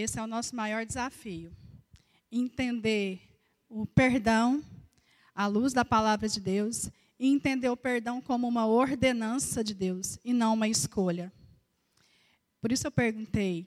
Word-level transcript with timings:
esse 0.00 0.16
é 0.16 0.22
o 0.22 0.28
nosso 0.28 0.54
maior 0.54 0.86
desafio. 0.86 1.50
Entender 2.30 3.20
o 3.68 3.84
perdão 3.84 4.62
à 5.34 5.48
luz 5.48 5.72
da 5.72 5.84
palavra 5.84 6.28
de 6.28 6.38
Deus 6.38 6.88
e 7.18 7.26
entender 7.26 7.68
o 7.68 7.76
perdão 7.76 8.20
como 8.20 8.46
uma 8.46 8.64
ordenança 8.64 9.64
de 9.64 9.74
Deus 9.74 10.16
e 10.24 10.32
não 10.32 10.54
uma 10.54 10.68
escolha. 10.68 11.32
Por 12.60 12.70
isso 12.70 12.86
eu 12.86 12.92
perguntei: 12.92 13.66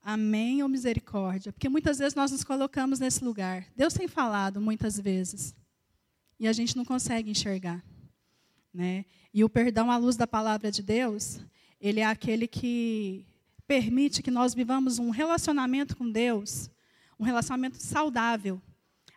Amém 0.00 0.62
ou 0.62 0.68
misericórdia? 0.68 1.52
Porque 1.52 1.68
muitas 1.68 1.98
vezes 1.98 2.14
nós 2.14 2.30
nos 2.30 2.44
colocamos 2.44 3.00
nesse 3.00 3.24
lugar. 3.24 3.66
Deus 3.74 3.92
tem 3.92 4.06
falado 4.06 4.60
muitas 4.60 5.00
vezes 5.00 5.52
e 6.38 6.46
a 6.46 6.52
gente 6.52 6.76
não 6.76 6.84
consegue 6.84 7.28
enxergar, 7.28 7.84
né? 8.72 9.04
E 9.32 9.42
o 9.42 9.50
perdão 9.50 9.90
à 9.90 9.96
luz 9.96 10.14
da 10.14 10.28
palavra 10.28 10.70
de 10.70 10.80
Deus, 10.80 11.40
ele 11.80 11.98
é 11.98 12.04
aquele 12.04 12.46
que 12.46 13.26
permite 13.66 14.22
que 14.22 14.30
nós 14.30 14.54
vivamos 14.54 14.98
um 14.98 15.10
relacionamento 15.10 15.96
com 15.96 16.10
Deus, 16.10 16.70
um 17.18 17.24
relacionamento 17.24 17.82
saudável, 17.82 18.60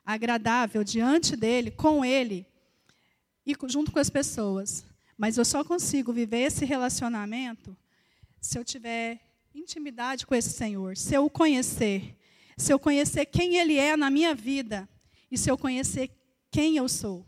agradável 0.06 0.84
diante 0.84 1.36
dele, 1.36 1.72
com 1.72 2.04
ele 2.04 2.46
e 3.46 3.56
junto 3.68 3.92
com 3.92 4.00
as 4.00 4.10
pessoas. 4.10 4.86
Mas 5.18 5.38
eu 5.38 5.46
só 5.46 5.64
consigo 5.64 6.14
viver 6.14 6.42
esse 6.42 6.64
relacionamento 6.64 7.76
se 8.40 8.58
eu 8.58 8.64
tiver 8.64 9.20
intimidade 9.54 10.26
com 10.26 10.36
esse 10.36 10.52
Senhor, 10.52 10.96
se 10.96 11.14
eu 11.14 11.26
o 11.26 11.30
conhecer, 11.30 12.16
se 12.56 12.72
eu 12.72 12.80
conhecer 12.80 13.26
quem 13.26 13.58
ele 13.58 13.78
é 13.78 13.98
na 13.98 14.10
minha 14.10 14.34
vida 14.34 14.88
e 15.30 15.38
se 15.38 15.50
eu 15.50 15.58
conhecer 15.58 16.10
quem 16.52 16.78
eu 16.78 16.88
sou, 16.88 17.26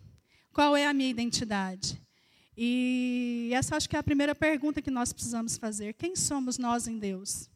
qual 0.53 0.75
é 0.75 0.85
a 0.85 0.93
minha 0.93 1.09
identidade. 1.09 2.01
E 2.61 3.51
essa 3.53 3.77
acho 3.77 3.87
que 3.87 3.95
é 3.95 3.99
a 3.99 4.03
primeira 4.03 4.35
pergunta 4.35 4.81
que 4.81 4.91
nós 4.91 5.13
precisamos 5.13 5.57
fazer. 5.57 5.93
Quem 5.93 6.13
somos 6.13 6.57
nós 6.57 6.89
em 6.89 6.99
Deus? 6.99 7.49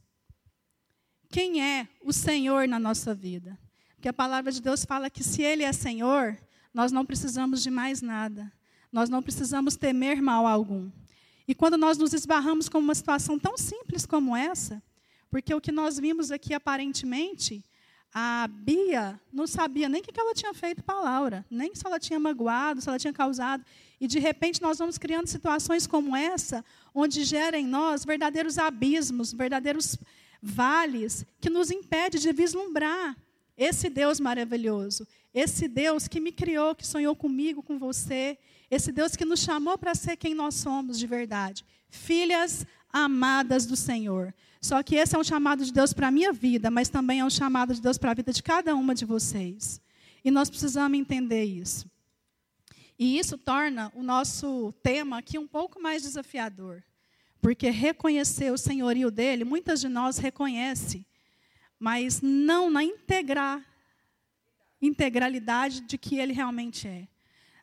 Quem 1.28 1.62
é 1.62 1.86
o 2.00 2.10
Senhor 2.10 2.66
na 2.66 2.78
nossa 2.78 3.14
vida? 3.14 3.58
Porque 3.94 4.08
a 4.08 4.14
palavra 4.14 4.50
de 4.50 4.62
Deus 4.62 4.82
fala 4.86 5.10
que 5.10 5.22
se 5.22 5.42
Ele 5.42 5.62
é 5.62 5.74
Senhor, 5.74 6.38
nós 6.72 6.90
não 6.90 7.04
precisamos 7.04 7.62
de 7.62 7.68
mais 7.68 8.00
nada. 8.00 8.50
Nós 8.90 9.10
não 9.10 9.22
precisamos 9.22 9.76
temer 9.76 10.22
mal 10.22 10.46
algum. 10.46 10.90
E 11.46 11.54
quando 11.54 11.76
nós 11.76 11.98
nos 11.98 12.14
esbarramos 12.14 12.70
com 12.70 12.78
uma 12.78 12.94
situação 12.94 13.38
tão 13.38 13.58
simples 13.58 14.06
como 14.06 14.34
essa, 14.34 14.82
porque 15.28 15.54
o 15.54 15.60
que 15.60 15.70
nós 15.70 15.98
vimos 15.98 16.30
aqui 16.30 16.54
aparentemente 16.54 17.62
a 18.16 18.46
Bia 18.48 19.20
não 19.32 19.44
sabia 19.44 19.88
nem 19.88 20.00
o 20.00 20.04
que 20.04 20.20
ela 20.20 20.32
tinha 20.32 20.54
feito 20.54 20.84
para 20.84 20.94
a 20.94 21.02
Laura, 21.02 21.44
nem 21.50 21.74
se 21.74 21.84
ela 21.84 21.98
tinha 21.98 22.20
magoado, 22.20 22.80
se 22.80 22.88
ela 22.88 22.98
tinha 22.98 23.12
causado. 23.12 23.64
E, 24.00 24.06
de 24.06 24.20
repente, 24.20 24.62
nós 24.62 24.78
vamos 24.78 24.96
criando 24.96 25.26
situações 25.26 25.84
como 25.84 26.14
essa, 26.14 26.64
onde 26.94 27.24
gera 27.24 27.58
em 27.58 27.66
nós 27.66 28.04
verdadeiros 28.04 28.56
abismos, 28.56 29.32
verdadeiros 29.32 29.98
vales, 30.40 31.26
que 31.40 31.50
nos 31.50 31.72
impede 31.72 32.20
de 32.20 32.32
vislumbrar 32.32 33.16
esse 33.56 33.90
Deus 33.90 34.20
maravilhoso, 34.20 35.08
esse 35.34 35.66
Deus 35.66 36.06
que 36.06 36.20
me 36.20 36.30
criou, 36.30 36.72
que 36.72 36.86
sonhou 36.86 37.16
comigo, 37.16 37.64
com 37.64 37.80
você, 37.80 38.38
esse 38.70 38.92
Deus 38.92 39.16
que 39.16 39.24
nos 39.24 39.40
chamou 39.40 39.76
para 39.76 39.94
ser 39.94 40.16
quem 40.16 40.34
nós 40.34 40.54
somos 40.54 41.00
de 41.00 41.06
verdade, 41.08 41.64
filhas 41.90 42.64
amadas 42.92 43.66
do 43.66 43.74
Senhor. 43.74 44.32
Só 44.64 44.82
que 44.82 44.96
esse 44.96 45.14
é 45.14 45.18
um 45.18 45.22
chamado 45.22 45.62
de 45.62 45.70
Deus 45.70 45.92
para 45.92 46.08
a 46.08 46.10
minha 46.10 46.32
vida, 46.32 46.70
mas 46.70 46.88
também 46.88 47.20
é 47.20 47.24
um 47.24 47.28
chamado 47.28 47.74
de 47.74 47.82
Deus 47.82 47.98
para 47.98 48.12
a 48.12 48.14
vida 48.14 48.32
de 48.32 48.42
cada 48.42 48.74
uma 48.74 48.94
de 48.94 49.04
vocês. 49.04 49.78
E 50.24 50.30
nós 50.30 50.48
precisamos 50.48 50.98
entender 50.98 51.44
isso. 51.44 51.86
E 52.98 53.18
isso 53.18 53.36
torna 53.36 53.92
o 53.94 54.02
nosso 54.02 54.72
tema 54.82 55.18
aqui 55.18 55.38
um 55.38 55.46
pouco 55.46 55.82
mais 55.82 56.00
desafiador. 56.00 56.82
Porque 57.42 57.68
reconhecer 57.68 58.50
o 58.54 58.56
senhorio 58.56 59.10
dele, 59.10 59.44
muitas 59.44 59.82
de 59.82 59.88
nós 59.90 60.16
reconhecem, 60.16 61.04
mas 61.78 62.22
não 62.22 62.70
na 62.70 62.82
integrar, 62.82 63.62
integralidade 64.80 65.82
de 65.82 65.98
que 65.98 66.16
ele 66.16 66.32
realmente 66.32 66.88
é. 66.88 67.06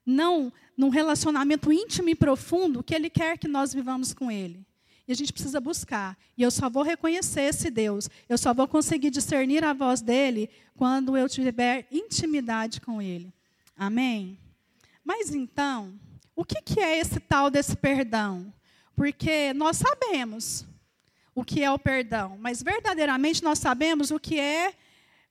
Não 0.05 0.53
num 0.77 0.89
relacionamento 0.89 1.73
íntimo 1.73 2.09
e 2.09 2.15
profundo 2.15 2.83
que 2.83 2.93
ele 2.93 3.09
quer 3.09 3.39
que 3.39 3.47
nós 3.47 3.73
vivamos 3.73 4.13
com 4.13 4.29
ele. 4.29 4.63
E 5.07 5.11
a 5.11 5.15
gente 5.15 5.33
precisa 5.33 5.59
buscar. 5.59 6.17
E 6.37 6.43
eu 6.43 6.51
só 6.51 6.69
vou 6.69 6.83
reconhecer 6.83 7.41
esse 7.41 7.69
Deus, 7.69 8.09
eu 8.29 8.37
só 8.37 8.53
vou 8.53 8.67
conseguir 8.67 9.09
discernir 9.09 9.63
a 9.63 9.73
voz 9.73 10.01
dele 10.01 10.49
quando 10.75 11.17
eu 11.17 11.27
tiver 11.27 11.87
intimidade 11.91 12.81
com 12.81 13.01
ele. 13.01 13.33
Amém? 13.77 14.37
Mas 15.03 15.33
então, 15.33 15.99
o 16.35 16.45
que, 16.45 16.79
é 16.79 16.99
esse 16.99 17.19
tal 17.19 17.49
desse 17.49 17.75
perdão? 17.75 18.53
Porque 18.95 19.53
nós 19.53 19.77
sabemos 19.77 20.65
o 21.33 21.43
que 21.43 21.63
é 21.63 21.71
o 21.71 21.79
perdão, 21.79 22.37
mas 22.39 22.61
verdadeiramente 22.61 23.43
nós 23.43 23.59
sabemos 23.59 24.11
o 24.11 24.19
que 24.19 24.39
é 24.39 24.73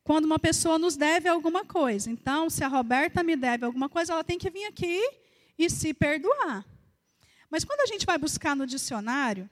quando 0.03 0.25
uma 0.25 0.39
pessoa 0.39 0.79
nos 0.79 0.97
deve 0.97 1.29
alguma 1.29 1.65
coisa. 1.65 2.11
Então, 2.11 2.49
se 2.51 2.65
a 2.65 2.69
Roberta 2.69 3.23
me 3.23 3.37
deve 3.37 3.65
alguma 3.65 3.89
coisa, 3.89 4.13
ela 4.13 4.25
tem 4.25 4.39
que 4.39 4.51
vir 4.51 4.65
aqui 4.65 5.01
e 5.59 5.69
se 5.71 5.93
perdoar. 5.93 6.65
Mas 7.51 7.65
quando 7.65 7.81
a 7.81 7.87
gente 7.87 8.07
vai 8.07 8.17
buscar 8.17 8.57
no 8.57 8.67
dicionário, 8.67 9.49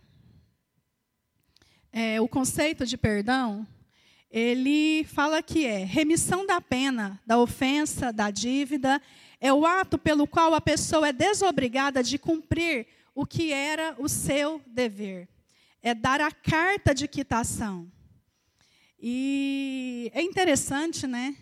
é, 1.98 2.20
o 2.20 2.28
conceito 2.28 2.86
de 2.86 2.96
perdão, 2.96 3.66
ele 4.30 5.02
fala 5.02 5.42
que 5.42 5.66
é 5.66 5.82
remissão 5.82 6.46
da 6.46 6.60
pena, 6.60 7.20
da 7.26 7.40
ofensa, 7.40 8.12
da 8.12 8.30
dívida, 8.30 9.02
é 9.40 9.52
o 9.52 9.66
ato 9.66 9.98
pelo 9.98 10.24
qual 10.24 10.54
a 10.54 10.60
pessoa 10.60 11.08
é 11.08 11.12
desobrigada 11.12 12.00
de 12.00 12.16
cumprir 12.16 12.86
o 13.16 13.26
que 13.26 13.52
era 13.52 13.96
o 13.98 14.08
seu 14.08 14.62
dever. 14.64 15.28
É 15.82 15.92
dar 15.92 16.20
a 16.20 16.30
carta 16.30 16.94
de 16.94 17.08
quitação. 17.08 17.90
E 19.00 20.08
é 20.14 20.22
interessante, 20.22 21.04
né? 21.04 21.36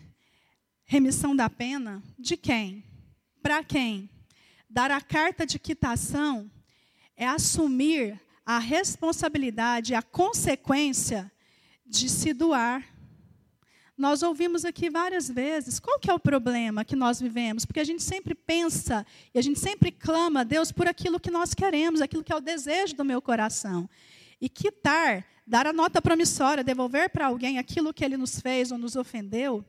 Remissão 0.85 1.35
da 1.35 1.51
pena 1.51 2.01
de 2.17 2.35
quem? 2.35 2.83
Para 3.43 3.63
quem? 3.63 4.09
Dar 4.67 4.89
a 4.89 5.01
carta 5.01 5.45
de 5.45 5.59
quitação 5.59 6.49
é 7.15 7.27
assumir 7.27 8.19
a 8.47 8.59
responsabilidade, 8.59 9.93
a 9.93 10.01
consequência 10.01 11.29
de 11.85 12.07
se 12.07 12.31
doar. 12.31 12.81
Nós 13.97 14.23
ouvimos 14.23 14.63
aqui 14.63 14.89
várias 14.89 15.29
vezes. 15.29 15.81
Qual 15.81 15.99
que 15.99 16.09
é 16.09 16.13
o 16.13 16.19
problema 16.19 16.85
que 16.85 16.95
nós 16.95 17.19
vivemos? 17.19 17.65
Porque 17.65 17.81
a 17.81 17.83
gente 17.83 18.01
sempre 18.01 18.33
pensa 18.33 19.05
e 19.33 19.37
a 19.37 19.41
gente 19.41 19.59
sempre 19.59 19.91
clama 19.91 20.39
a 20.39 20.43
Deus 20.45 20.71
por 20.71 20.87
aquilo 20.87 21.19
que 21.19 21.29
nós 21.29 21.53
queremos, 21.53 21.99
aquilo 21.99 22.23
que 22.23 22.31
é 22.31 22.35
o 22.37 22.39
desejo 22.39 22.95
do 22.95 23.03
meu 23.03 23.21
coração. 23.21 23.89
E 24.39 24.47
quitar, 24.47 25.25
dar 25.45 25.67
a 25.67 25.73
nota 25.73 26.01
promissória, 26.01 26.63
devolver 26.63 27.09
para 27.09 27.25
alguém 27.25 27.57
aquilo 27.57 27.93
que 27.93 28.05
ele 28.05 28.15
nos 28.15 28.39
fez 28.39 28.71
ou 28.71 28.77
nos 28.77 28.95
ofendeu, 28.95 29.65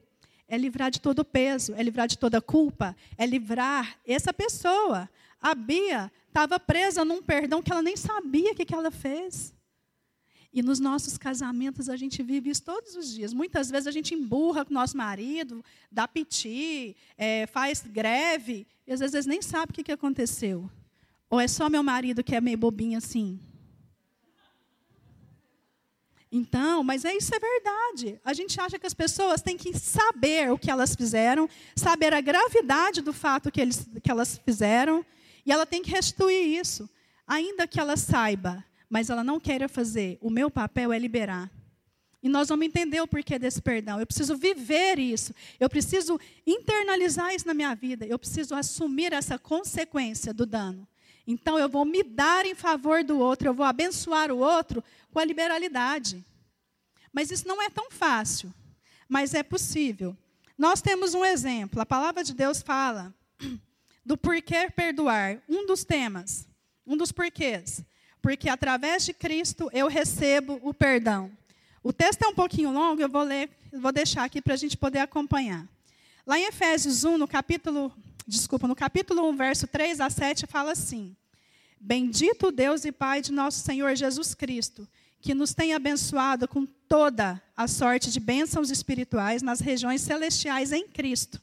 é 0.46 0.56
livrar 0.56 0.92
de 0.92 1.00
todo 1.00 1.24
peso, 1.24 1.74
é 1.74 1.82
livrar 1.82 2.06
de 2.06 2.16
toda 2.16 2.40
culpa, 2.40 2.94
é 3.16 3.26
livrar 3.26 3.98
essa 4.06 4.32
pessoa. 4.32 5.10
A 5.40 5.54
Bia 5.54 6.10
estava 6.26 6.58
presa 6.58 7.04
num 7.04 7.22
perdão 7.22 7.62
que 7.62 7.72
ela 7.72 7.82
nem 7.82 7.96
sabia 7.96 8.52
o 8.52 8.54
que, 8.54 8.64
que 8.64 8.74
ela 8.74 8.90
fez. 8.90 9.54
E 10.52 10.62
nos 10.62 10.80
nossos 10.80 11.18
casamentos 11.18 11.88
a 11.88 11.96
gente 11.96 12.22
vive 12.22 12.50
isso 12.50 12.62
todos 12.62 12.96
os 12.96 13.12
dias. 13.12 13.32
Muitas 13.32 13.70
vezes 13.70 13.86
a 13.86 13.90
gente 13.90 14.14
emburra 14.14 14.64
com 14.64 14.70
o 14.70 14.74
nosso 14.74 14.96
marido, 14.96 15.64
dá 15.92 16.08
piti, 16.08 16.96
é, 17.16 17.46
faz 17.46 17.82
greve, 17.86 18.66
e 18.86 18.92
às 18.92 19.00
vezes 19.00 19.26
nem 19.26 19.42
sabe 19.42 19.70
o 19.70 19.74
que, 19.74 19.84
que 19.84 19.92
aconteceu. 19.92 20.70
Ou 21.30 21.38
é 21.38 21.46
só 21.46 21.68
meu 21.68 21.82
marido 21.82 22.24
que 22.24 22.34
é 22.34 22.40
meio 22.40 22.56
bobinho 22.56 22.96
assim? 22.96 23.38
Então, 26.30 26.84
mas 26.84 27.04
é 27.04 27.14
isso 27.14 27.34
é 27.34 27.38
verdade. 27.38 28.20
A 28.24 28.34
gente 28.34 28.60
acha 28.60 28.78
que 28.78 28.86
as 28.86 28.94
pessoas 28.94 29.40
têm 29.40 29.56
que 29.56 29.76
saber 29.78 30.50
o 30.50 30.58
que 30.58 30.70
elas 30.70 30.94
fizeram, 30.94 31.48
saber 31.74 32.12
a 32.12 32.20
gravidade 32.20 33.00
do 33.00 33.12
fato 33.12 33.50
que, 33.50 33.60
eles, 33.60 33.88
que 34.02 34.10
elas 34.10 34.38
fizeram, 34.44 35.04
e 35.48 35.52
ela 35.52 35.64
tem 35.64 35.80
que 35.80 35.90
restituir 35.90 36.60
isso, 36.60 36.90
ainda 37.26 37.66
que 37.66 37.80
ela 37.80 37.96
saiba, 37.96 38.62
mas 38.86 39.08
ela 39.08 39.24
não 39.24 39.40
queira 39.40 39.66
fazer. 39.66 40.18
O 40.20 40.28
meu 40.28 40.50
papel 40.50 40.92
é 40.92 40.98
liberar. 40.98 41.50
E 42.22 42.28
nós 42.28 42.50
vamos 42.50 42.66
entender 42.66 43.00
o 43.00 43.08
porquê 43.08 43.38
desse 43.38 43.62
perdão. 43.62 43.98
Eu 43.98 44.06
preciso 44.06 44.36
viver 44.36 44.98
isso. 44.98 45.34
Eu 45.58 45.70
preciso 45.70 46.20
internalizar 46.46 47.34
isso 47.34 47.46
na 47.46 47.54
minha 47.54 47.74
vida. 47.74 48.04
Eu 48.04 48.18
preciso 48.18 48.54
assumir 48.54 49.14
essa 49.14 49.38
consequência 49.38 50.34
do 50.34 50.44
dano. 50.44 50.86
Então 51.26 51.58
eu 51.58 51.66
vou 51.66 51.86
me 51.86 52.02
dar 52.02 52.44
em 52.44 52.54
favor 52.54 53.02
do 53.02 53.18
outro, 53.18 53.48
eu 53.48 53.54
vou 53.54 53.64
abençoar 53.64 54.30
o 54.30 54.36
outro 54.36 54.84
com 55.10 55.18
a 55.18 55.24
liberalidade. 55.24 56.22
Mas 57.10 57.30
isso 57.30 57.48
não 57.48 57.62
é 57.62 57.70
tão 57.70 57.90
fácil, 57.90 58.52
mas 59.08 59.32
é 59.32 59.42
possível. 59.42 60.14
Nós 60.58 60.82
temos 60.82 61.14
um 61.14 61.24
exemplo. 61.24 61.80
A 61.80 61.86
palavra 61.86 62.22
de 62.22 62.34
Deus 62.34 62.60
fala 62.60 63.14
do 64.08 64.16
porquê 64.16 64.70
perdoar. 64.74 65.38
Um 65.46 65.66
dos 65.66 65.84
temas, 65.84 66.48
um 66.86 66.96
dos 66.96 67.12
porquês. 67.12 67.84
Porque 68.22 68.48
através 68.48 69.04
de 69.04 69.12
Cristo 69.12 69.68
eu 69.70 69.86
recebo 69.86 70.58
o 70.62 70.72
perdão. 70.72 71.30
O 71.82 71.92
texto 71.92 72.22
é 72.22 72.26
um 72.26 72.34
pouquinho 72.34 72.72
longo, 72.72 73.02
eu 73.02 73.08
vou 73.08 73.22
ler, 73.22 73.50
vou 73.70 73.92
deixar 73.92 74.24
aqui 74.24 74.40
para 74.40 74.54
a 74.54 74.56
gente 74.56 74.78
poder 74.78 75.00
acompanhar. 75.00 75.68
Lá 76.26 76.38
em 76.38 76.46
Efésios 76.46 77.04
1, 77.04 77.18
no 77.18 77.28
capítulo, 77.28 77.92
desculpa, 78.26 78.66
no 78.66 78.74
capítulo 78.74 79.28
1, 79.28 79.36
verso 79.36 79.66
3 79.66 80.00
a 80.00 80.08
7, 80.08 80.46
fala 80.46 80.72
assim: 80.72 81.14
Bendito 81.78 82.50
Deus 82.50 82.86
e 82.86 82.92
Pai 82.92 83.20
de 83.20 83.30
nosso 83.30 83.60
Senhor 83.60 83.94
Jesus 83.94 84.34
Cristo, 84.34 84.88
que 85.20 85.34
nos 85.34 85.52
tem 85.52 85.74
abençoado 85.74 86.48
com 86.48 86.64
toda 86.64 87.42
a 87.54 87.68
sorte 87.68 88.10
de 88.10 88.20
bênçãos 88.20 88.70
espirituais 88.70 89.42
nas 89.42 89.60
regiões 89.60 90.00
celestiais 90.00 90.72
em 90.72 90.88
Cristo. 90.88 91.42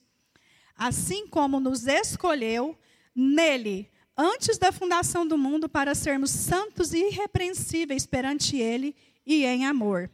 Assim 0.77 1.27
como 1.27 1.59
nos 1.59 1.87
escolheu 1.87 2.77
nele 3.15 3.89
antes 4.17 4.57
da 4.57 4.71
fundação 4.71 5.27
do 5.27 5.37
mundo 5.37 5.67
para 5.67 5.95
sermos 5.95 6.31
santos 6.31 6.93
e 6.93 7.09
irrepreensíveis 7.09 8.05
perante 8.05 8.57
ele 8.57 8.95
e 9.25 9.45
em 9.45 9.65
amor. 9.65 10.09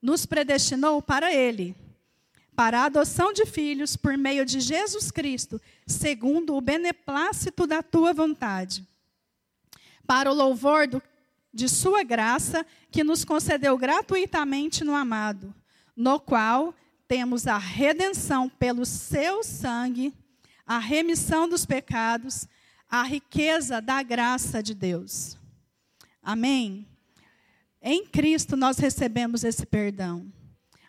Nos 0.00 0.26
predestinou 0.26 1.02
para 1.02 1.32
ele, 1.32 1.74
para 2.54 2.80
a 2.80 2.84
adoção 2.84 3.32
de 3.32 3.44
filhos 3.44 3.96
por 3.96 4.16
meio 4.16 4.44
de 4.44 4.60
Jesus 4.60 5.10
Cristo, 5.10 5.60
segundo 5.86 6.54
o 6.54 6.60
beneplácito 6.60 7.66
da 7.66 7.82
tua 7.82 8.12
vontade, 8.12 8.86
para 10.06 10.30
o 10.30 10.34
louvor 10.34 10.86
do 10.86 11.02
de 11.56 11.70
Sua 11.70 12.02
graça, 12.02 12.66
que 12.90 13.02
nos 13.02 13.24
concedeu 13.24 13.78
gratuitamente 13.78 14.84
no 14.84 14.94
amado, 14.94 15.54
no 15.96 16.20
qual 16.20 16.74
temos 17.08 17.46
a 17.46 17.58
redenção 17.58 18.48
pelo 18.48 18.84
seu 18.84 19.42
sangue, 19.42 20.12
a 20.66 20.78
remissão 20.78 21.48
dos 21.48 21.64
pecados, 21.64 22.46
a 22.88 23.02
riqueza 23.02 23.80
da 23.80 24.02
graça 24.02 24.62
de 24.62 24.74
Deus. 24.74 25.36
Amém? 26.22 26.86
Em 27.80 28.04
Cristo 28.06 28.56
nós 28.56 28.78
recebemos 28.78 29.44
esse 29.44 29.64
perdão. 29.64 30.32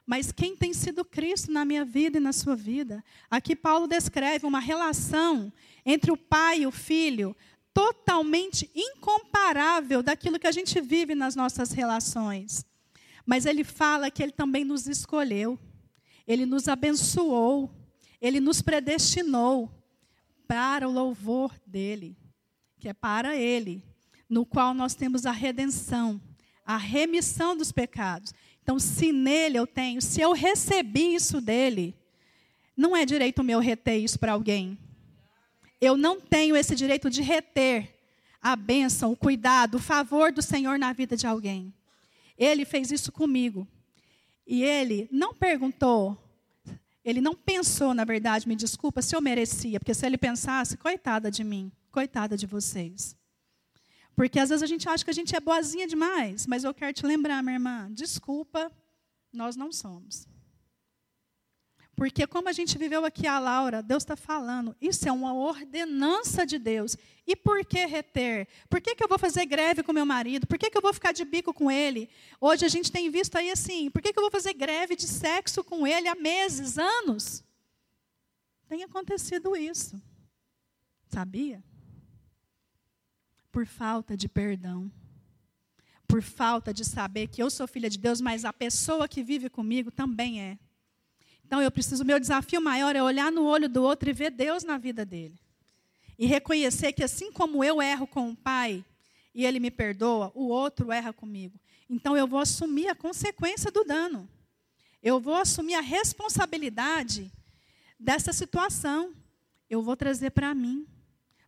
Mas 0.06 0.32
quem 0.32 0.56
tem 0.56 0.74
sido 0.74 1.04
Cristo 1.04 1.52
na 1.52 1.66
minha 1.66 1.84
vida 1.84 2.18
e 2.18 2.22
na 2.22 2.32
sua 2.32 2.56
vida? 2.56 3.04
Aqui 3.30 3.56
Paulo 3.56 3.88
descreve 3.88 4.46
uma 4.46 4.60
relação 4.60 5.52
entre 5.86 6.12
o 6.12 6.18
pai 6.18 6.62
e 6.62 6.68
o 6.68 6.72
filho, 6.72 7.36
totalmente 7.74 8.72
incomparável 8.74 10.02
daquilo 10.02 10.40
que 10.40 10.48
a 10.48 10.52
gente 10.52 10.80
vive 10.80 11.14
nas 11.14 11.36
nossas 11.36 11.72
relações. 11.72 12.66
Mas 13.26 13.46
ele 13.46 13.66
fala 13.66 14.10
que 14.10 14.24
ele 14.24 14.32
também 14.32 14.64
nos 14.64 14.88
escolheu, 14.88 15.60
ele 16.28 16.46
nos 16.46 16.68
abençoou, 16.68 17.72
ele 18.22 18.40
nos 18.40 18.62
predestinou 18.62 19.72
para 20.48 20.88
o 20.88 20.92
louvor 20.92 21.54
dele, 21.66 22.18
que 22.80 22.90
é 22.90 22.94
para 22.94 23.36
ele, 23.36 23.84
no 24.30 24.46
qual 24.46 24.74
nós 24.74 24.94
temos 24.94 25.26
a 25.26 25.32
redenção, 25.32 26.22
a 26.66 26.78
remissão 26.78 27.56
dos 27.56 27.72
pecados. 27.72 28.34
Então, 28.62 28.78
se 28.80 29.14
nele 29.14 29.58
eu 29.58 29.66
tenho, 29.66 30.02
se 30.02 30.20
eu 30.20 30.34
recebi 30.34 31.16
isso 31.16 31.40
dele, 31.40 31.96
não 32.76 32.96
é 32.96 33.06
direito 33.06 33.44
meu 33.44 33.60
reter 33.60 34.04
isso 34.04 34.20
para 34.20 34.34
alguém. 34.34 34.78
Eu 35.80 35.96
não 35.96 36.20
tenho 36.20 36.56
esse 36.56 36.76
direito 36.76 37.10
de 37.10 37.22
reter 37.22 37.96
a 38.42 38.56
bênção, 38.56 39.12
o 39.12 39.18
cuidado, 39.18 39.76
o 39.76 39.80
favor 39.80 40.32
do 40.32 40.42
Senhor 40.42 40.78
na 40.78 40.92
vida 40.92 41.16
de 41.16 41.26
alguém. 41.26 41.74
Ele 42.38 42.66
fez 42.66 42.92
isso 42.92 43.12
comigo. 43.12 43.68
E 44.48 44.64
ele 44.64 45.10
não 45.12 45.34
perguntou, 45.34 46.18
ele 47.04 47.20
não 47.20 47.36
pensou, 47.36 47.94
na 47.94 48.06
verdade, 48.06 48.48
me 48.48 48.56
desculpa, 48.56 49.02
se 49.02 49.14
eu 49.14 49.22
merecia, 49.22 49.78
porque 49.78 49.94
se 49.94 50.06
ele 50.06 50.18
pensasse, 50.18 50.78
coitada 50.78 51.30
de 51.30 51.44
mim, 51.44 51.70
coitada 51.92 52.38
de 52.38 52.46
vocês. 52.48 53.14
Porque 54.16 54.40
às 54.40 54.50
vezes 54.50 54.64
a 54.64 54.68
gente 54.68 54.88
acha 54.88 55.04
que 55.04 55.12
a 55.12 55.14
gente 55.14 55.36
é 55.36 55.40
boazinha 55.40 55.86
demais, 55.86 56.48
mas 56.48 56.64
eu 56.64 56.74
quero 56.74 56.94
te 56.94 57.06
lembrar, 57.06 57.44
minha 57.44 57.58
irmã, 57.58 57.92
desculpa, 57.92 58.72
nós 59.34 59.58
não 59.58 59.72
somos. 59.72 60.28
Porque 61.98 62.28
como 62.28 62.48
a 62.48 62.52
gente 62.52 62.78
viveu 62.78 63.04
aqui 63.04 63.26
a 63.26 63.40
Laura, 63.40 63.82
Deus 63.82 64.04
está 64.04 64.16
falando, 64.16 64.76
isso 64.80 65.10
é 65.10 65.12
uma 65.12 65.34
ordenança 65.34 66.46
de 66.46 66.60
Deus. 66.60 66.96
E 67.26 67.36
por 67.36 67.66
que 67.66 67.88
reter? 67.88 68.48
Por 68.70 68.80
que, 68.80 68.94
que 68.94 69.04
eu 69.04 69.08
vou 69.08 69.18
fazer 69.18 69.48
greve 69.48 69.82
com 69.82 69.92
meu 69.92 70.06
marido? 70.06 70.46
Por 70.46 70.60
que, 70.60 70.70
que 70.70 70.78
eu 70.78 70.82
vou 70.82 70.94
ficar 70.94 71.12
de 71.12 71.26
bico 71.26 71.52
com 71.52 71.72
ele? 71.72 72.08
Hoje 72.40 72.64
a 72.66 72.68
gente 72.68 72.92
tem 72.92 73.10
visto 73.10 73.36
aí 73.36 73.50
assim, 73.50 73.90
por 73.90 74.00
que, 74.00 74.14
que 74.14 74.20
eu 74.20 74.22
vou 74.22 74.30
fazer 74.30 74.54
greve 74.54 74.96
de 74.96 75.08
sexo 75.08 75.64
com 75.64 75.88
ele 75.88 76.08
há 76.08 76.14
meses, 76.14 76.78
anos? 76.78 77.44
Tem 78.70 78.84
acontecido 78.84 79.56
isso. 79.56 80.00
Sabia? 81.08 81.64
Por 83.52 83.66
falta 83.66 84.16
de 84.16 84.30
perdão. 84.30 84.92
Por 86.08 86.22
falta 86.22 86.72
de 86.72 86.86
saber 86.86 87.26
que 87.26 87.42
eu 87.42 87.50
sou 87.50 87.68
filha 87.68 87.90
de 87.90 87.98
Deus, 87.98 88.22
mas 88.22 88.46
a 88.46 88.54
pessoa 88.54 89.08
que 89.08 89.24
vive 89.24 89.50
comigo 89.50 89.90
também 89.90 90.40
é. 90.40 90.60
Então 91.48 91.62
eu 91.62 91.72
preciso, 91.72 92.04
meu 92.04 92.20
desafio 92.20 92.62
maior 92.62 92.94
é 92.94 93.02
olhar 93.02 93.32
no 93.32 93.46
olho 93.46 93.70
do 93.70 93.82
outro 93.82 94.10
e 94.10 94.14
ver 94.14 94.32
Deus 94.32 94.66
na 94.66 94.78
vida 94.78 95.06
dele. 95.06 95.40
E 96.20 96.26
reconhecer 96.26 96.92
que 96.92 97.02
assim 97.02 97.32
como 97.32 97.64
eu 97.64 97.82
erro 97.82 98.06
com 98.06 98.30
o 98.30 98.36
pai 98.36 98.84
e 99.34 99.46
ele 99.46 99.58
me 99.58 99.72
perdoa, 99.72 100.30
o 100.36 100.50
outro 100.50 100.92
erra 100.92 101.14
comigo. 101.14 101.58
Então 101.90 102.18
eu 102.18 102.28
vou 102.28 102.40
assumir 102.40 102.90
a 102.90 102.96
consequência 102.96 103.72
do 103.72 103.86
dano. 103.86 104.28
Eu 105.02 105.22
vou 105.22 105.36
assumir 105.36 105.76
a 105.76 105.82
responsabilidade 105.82 107.32
dessa 107.98 108.34
situação. 108.34 109.14
Eu 109.70 109.82
vou 109.82 109.96
trazer 109.96 110.32
para 110.32 110.54
mim. 110.54 110.86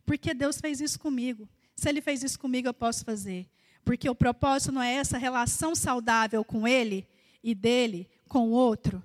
Porque 0.06 0.32
Deus 0.32 0.58
fez 0.58 0.80
isso 0.80 0.98
comigo. 0.98 1.46
Se 1.76 1.90
ele 1.90 2.00
fez 2.00 2.22
isso 2.22 2.38
comigo, 2.38 2.68
eu 2.68 2.74
posso 2.74 3.04
fazer. 3.04 3.46
Porque 3.84 4.08
o 4.08 4.14
propósito 4.14 4.72
não 4.72 4.82
é 4.82 4.94
essa 4.94 5.18
relação 5.18 5.74
saudável 5.74 6.42
com 6.42 6.66
ele 6.66 7.06
e 7.44 7.54
dele 7.54 8.08
com 8.26 8.48
o 8.48 8.52
outro 8.52 9.02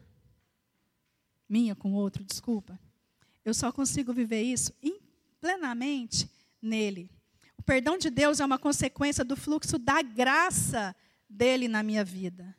minha 1.47 1.75
com 1.75 1.93
outro, 1.93 2.23
desculpa. 2.23 2.79
Eu 3.43 3.53
só 3.53 3.71
consigo 3.71 4.11
viver 4.13 4.41
isso 4.41 4.73
plenamente 5.39 6.29
nele. 6.59 7.11
O 7.57 7.61
perdão 7.61 7.97
de 7.97 8.09
Deus 8.09 8.39
é 8.39 8.45
uma 8.45 8.57
consequência 8.57 9.23
do 9.23 9.35
fluxo 9.35 9.77
da 9.77 10.01
graça 10.01 10.95
dele 11.29 11.67
na 11.67 11.83
minha 11.83 12.03
vida. 12.03 12.55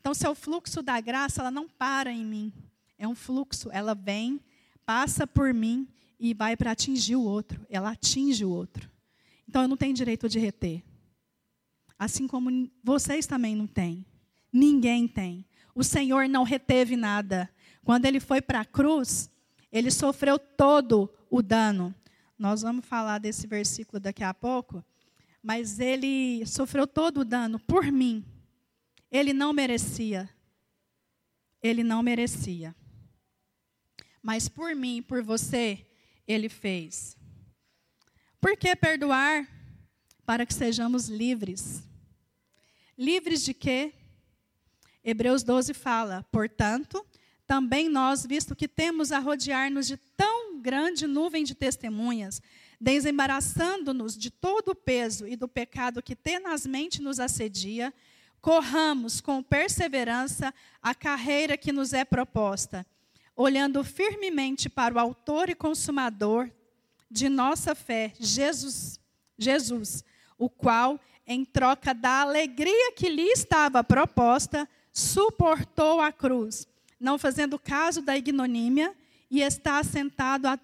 Então, 0.00 0.12
se 0.12 0.26
é 0.26 0.28
o 0.28 0.34
fluxo 0.34 0.82
da 0.82 1.00
graça, 1.00 1.40
ela 1.40 1.50
não 1.50 1.68
para 1.68 2.12
em 2.12 2.24
mim. 2.24 2.52
É 2.98 3.06
um 3.06 3.14
fluxo, 3.14 3.70
ela 3.72 3.94
vem, 3.94 4.40
passa 4.84 5.26
por 5.26 5.54
mim 5.54 5.88
e 6.18 6.34
vai 6.34 6.56
para 6.56 6.72
atingir 6.72 7.16
o 7.16 7.22
outro. 7.22 7.64
Ela 7.70 7.92
atinge 7.92 8.44
o 8.44 8.50
outro. 8.50 8.90
Então, 9.48 9.62
eu 9.62 9.68
não 9.68 9.76
tenho 9.76 9.94
direito 9.94 10.28
de 10.28 10.38
reter. 10.38 10.82
Assim 11.96 12.26
como 12.26 12.68
vocês 12.82 13.26
também 13.26 13.54
não 13.54 13.66
têm. 13.66 14.04
Ninguém 14.52 15.06
tem. 15.06 15.46
O 15.74 15.84
Senhor 15.84 16.28
não 16.28 16.42
reteve 16.42 16.96
nada. 16.96 17.48
Quando 17.84 18.06
ele 18.06 18.18
foi 18.18 18.40
para 18.40 18.60
a 18.60 18.64
cruz, 18.64 19.30
ele 19.70 19.90
sofreu 19.90 20.38
todo 20.38 21.12
o 21.30 21.42
dano. 21.42 21.94
Nós 22.38 22.62
vamos 22.62 22.86
falar 22.86 23.18
desse 23.18 23.46
versículo 23.46 24.00
daqui 24.00 24.24
a 24.24 24.32
pouco, 24.32 24.82
mas 25.42 25.78
ele 25.78 26.44
sofreu 26.46 26.86
todo 26.86 27.20
o 27.20 27.24
dano 27.24 27.60
por 27.60 27.84
mim. 27.84 28.24
Ele 29.10 29.32
não 29.32 29.52
merecia. 29.52 30.28
Ele 31.62 31.84
não 31.84 32.02
merecia. 32.02 32.74
Mas 34.22 34.48
por 34.48 34.74
mim, 34.74 35.02
por 35.02 35.22
você, 35.22 35.86
ele 36.26 36.48
fez. 36.48 37.16
Por 38.40 38.56
que 38.56 38.74
perdoar? 38.74 39.46
Para 40.24 40.46
que 40.46 40.54
sejamos 40.54 41.08
livres. 41.08 41.82
Livres 42.96 43.44
de 43.44 43.52
quê? 43.52 43.92
Hebreus 45.04 45.42
12 45.42 45.74
fala: 45.74 46.24
portanto, 46.32 47.04
também 47.46 47.88
nós, 47.88 48.24
visto 48.24 48.56
que 48.56 48.66
temos 48.66 49.12
a 49.12 49.18
rodear-nos 49.18 49.86
de 49.86 49.96
tão 50.16 50.60
grande 50.60 51.06
nuvem 51.06 51.44
de 51.44 51.54
testemunhas, 51.54 52.40
desembaraçando-nos 52.80 54.16
de 54.16 54.30
todo 54.30 54.70
o 54.70 54.74
peso 54.74 55.26
e 55.26 55.36
do 55.36 55.46
pecado 55.46 56.02
que 56.02 56.16
tenazmente 56.16 57.02
nos 57.02 57.20
assedia, 57.20 57.92
corramos 58.40 59.20
com 59.20 59.42
perseverança 59.42 60.52
a 60.82 60.94
carreira 60.94 61.56
que 61.56 61.72
nos 61.72 61.92
é 61.92 62.04
proposta, 62.04 62.86
olhando 63.36 63.84
firmemente 63.84 64.68
para 64.68 64.94
o 64.94 64.98
autor 64.98 65.50
e 65.50 65.54
consumador 65.54 66.50
de 67.10 67.28
nossa 67.28 67.74
fé, 67.74 68.12
Jesus, 68.18 68.98
Jesus, 69.38 70.04
o 70.38 70.48
qual, 70.48 70.98
em 71.26 71.44
troca 71.44 71.94
da 71.94 72.22
alegria 72.22 72.92
que 72.92 73.08
lhe 73.08 73.30
estava 73.30 73.84
proposta, 73.84 74.68
suportou 74.92 76.00
a 76.00 76.10
cruz 76.10 76.66
não 77.04 77.18
fazendo 77.18 77.58
caso 77.58 78.00
da 78.00 78.16
ignomínia, 78.16 78.96
e 79.30 79.40
está 79.40 79.78
assentado 79.78 80.48
à, 80.48 80.58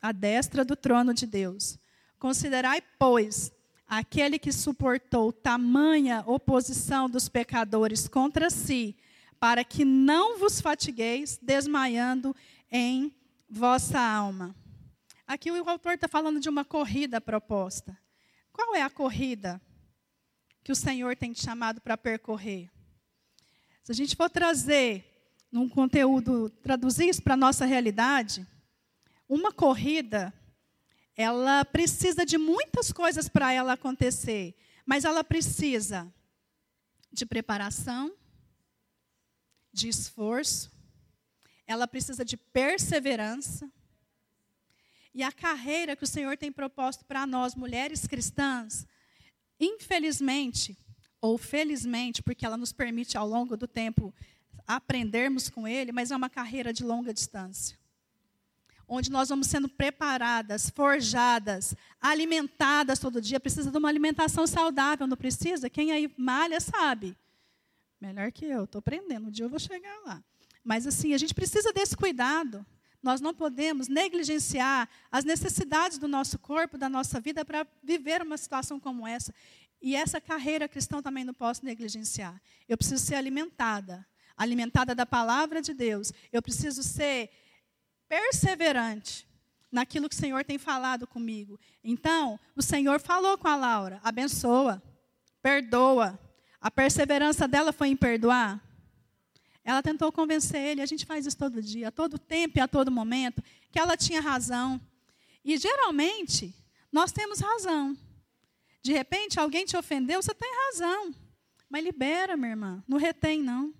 à 0.00 0.12
destra 0.12 0.64
do 0.64 0.74
trono 0.74 1.12
de 1.12 1.26
Deus. 1.26 1.78
Considerai, 2.18 2.80
pois, 2.98 3.52
aquele 3.86 4.38
que 4.38 4.52
suportou 4.52 5.32
tamanha 5.32 6.24
oposição 6.26 7.10
dos 7.10 7.28
pecadores 7.28 8.08
contra 8.08 8.48
si, 8.48 8.96
para 9.38 9.62
que 9.62 9.84
não 9.84 10.38
vos 10.38 10.60
fatigueis 10.60 11.38
desmaiando 11.42 12.34
em 12.70 13.14
vossa 13.48 14.00
alma. 14.00 14.54
Aqui 15.26 15.50
o 15.50 15.68
autor 15.68 15.94
está 15.94 16.08
falando 16.08 16.40
de 16.40 16.48
uma 16.48 16.64
corrida 16.64 17.20
proposta. 17.20 17.96
Qual 18.52 18.74
é 18.74 18.82
a 18.82 18.90
corrida 18.90 19.60
que 20.64 20.72
o 20.72 20.76
Senhor 20.76 21.16
tem 21.16 21.32
te 21.32 21.42
chamado 21.42 21.80
para 21.80 21.98
percorrer? 21.98 22.70
Se 23.82 23.92
a 23.92 23.94
gente 23.94 24.16
for 24.16 24.30
trazer 24.30 25.15
num 25.50 25.68
conteúdo, 25.68 26.50
traduzir 26.62 27.08
isso 27.08 27.22
para 27.22 27.34
a 27.34 27.36
nossa 27.36 27.64
realidade, 27.64 28.46
uma 29.28 29.52
corrida 29.52 30.32
ela 31.16 31.64
precisa 31.64 32.26
de 32.26 32.36
muitas 32.36 32.92
coisas 32.92 33.26
para 33.28 33.50
ela 33.50 33.72
acontecer, 33.72 34.54
mas 34.84 35.04
ela 35.04 35.24
precisa 35.24 36.12
de 37.10 37.24
preparação, 37.24 38.14
de 39.72 39.88
esforço, 39.88 40.70
ela 41.66 41.88
precisa 41.88 42.22
de 42.22 42.36
perseverança. 42.36 43.70
E 45.14 45.22
a 45.22 45.32
carreira 45.32 45.96
que 45.96 46.04
o 46.04 46.06
Senhor 46.06 46.36
tem 46.36 46.52
proposto 46.52 47.02
para 47.06 47.26
nós, 47.26 47.54
mulheres 47.54 48.06
cristãs, 48.06 48.86
infelizmente, 49.58 50.76
ou 51.18 51.38
felizmente, 51.38 52.22
porque 52.22 52.44
ela 52.44 52.58
nos 52.58 52.72
permite 52.72 53.16
ao 53.16 53.26
longo 53.26 53.56
do 53.56 53.66
tempo 53.66 54.14
aprendermos 54.66 55.48
com 55.48 55.66
Ele, 55.66 55.92
mas 55.92 56.10
é 56.10 56.16
uma 56.16 56.30
carreira 56.30 56.72
de 56.72 56.84
longa 56.84 57.12
distância 57.12 57.78
onde 58.88 59.10
nós 59.10 59.28
vamos 59.28 59.48
sendo 59.48 59.68
preparadas, 59.68 60.70
forjadas, 60.70 61.74
alimentadas 62.00 62.98
todo 62.98 63.20
dia. 63.20 63.40
Precisa 63.40 63.70
de 63.70 63.76
uma 63.76 63.88
alimentação 63.88 64.46
saudável, 64.46 65.06
não 65.06 65.16
precisa? 65.16 65.68
Quem 65.68 65.90
aí 65.92 66.12
malha 66.16 66.60
sabe. 66.60 67.16
Melhor 68.00 68.30
que 68.30 68.44
eu, 68.44 68.64
estou 68.64 68.78
aprendendo, 68.78 69.26
um 69.26 69.30
dia 69.30 69.44
eu 69.44 69.48
vou 69.48 69.58
chegar 69.58 69.98
lá. 70.04 70.22
Mas 70.62 70.86
assim, 70.86 71.14
a 71.14 71.18
gente 71.18 71.34
precisa 71.34 71.72
desse 71.72 71.96
cuidado. 71.96 72.64
Nós 73.02 73.20
não 73.20 73.34
podemos 73.34 73.88
negligenciar 73.88 74.88
as 75.10 75.24
necessidades 75.24 75.98
do 75.98 76.08
nosso 76.08 76.38
corpo, 76.38 76.78
da 76.78 76.88
nossa 76.88 77.20
vida, 77.20 77.44
para 77.44 77.66
viver 77.82 78.22
uma 78.22 78.36
situação 78.36 78.78
como 78.78 79.06
essa. 79.06 79.34
E 79.80 79.94
essa 79.94 80.20
carreira 80.20 80.68
cristã 80.68 81.02
também 81.02 81.24
não 81.24 81.34
posso 81.34 81.64
negligenciar. 81.64 82.40
Eu 82.68 82.76
preciso 82.76 83.04
ser 83.04 83.14
alimentada 83.14 84.06
alimentada 84.36 84.94
da 84.94 85.06
palavra 85.06 85.62
de 85.62 85.72
Deus. 85.72 86.12
Eu 86.32 86.42
preciso 86.42 86.82
ser 86.82 87.30
perseverante 88.08 89.26
naquilo 89.70 90.08
que 90.08 90.14
o 90.14 90.18
Senhor 90.18 90.44
tem 90.44 90.58
falado 90.58 91.06
comigo. 91.06 91.58
Então, 91.82 92.38
o 92.54 92.62
Senhor 92.62 93.00
falou 93.00 93.36
com 93.38 93.48
a 93.48 93.56
Laura: 93.56 94.00
abençoa, 94.02 94.82
perdoa. 95.42 96.18
A 96.60 96.70
perseverança 96.70 97.46
dela 97.46 97.72
foi 97.72 97.88
em 97.88 97.96
perdoar. 97.96 98.62
Ela 99.64 99.82
tentou 99.82 100.12
convencer 100.12 100.60
ele, 100.60 100.80
a 100.80 100.86
gente 100.86 101.04
faz 101.04 101.26
isso 101.26 101.36
todo 101.36 101.60
dia, 101.60 101.88
a 101.88 101.90
todo 101.90 102.18
tempo 102.18 102.58
e 102.58 102.60
a 102.60 102.68
todo 102.68 102.90
momento, 102.90 103.42
que 103.70 103.78
ela 103.78 103.96
tinha 103.96 104.20
razão. 104.20 104.80
E 105.44 105.56
geralmente, 105.58 106.54
nós 106.92 107.12
temos 107.12 107.40
razão. 107.40 107.96
De 108.80 108.92
repente, 108.92 109.40
alguém 109.40 109.64
te 109.64 109.76
ofendeu, 109.76 110.22
você 110.22 110.32
tem 110.32 110.50
razão. 110.66 111.12
Mas 111.68 111.84
libera, 111.84 112.36
minha 112.36 112.50
irmã, 112.50 112.84
não 112.86 112.96
retém, 112.96 113.42
não. 113.42 113.74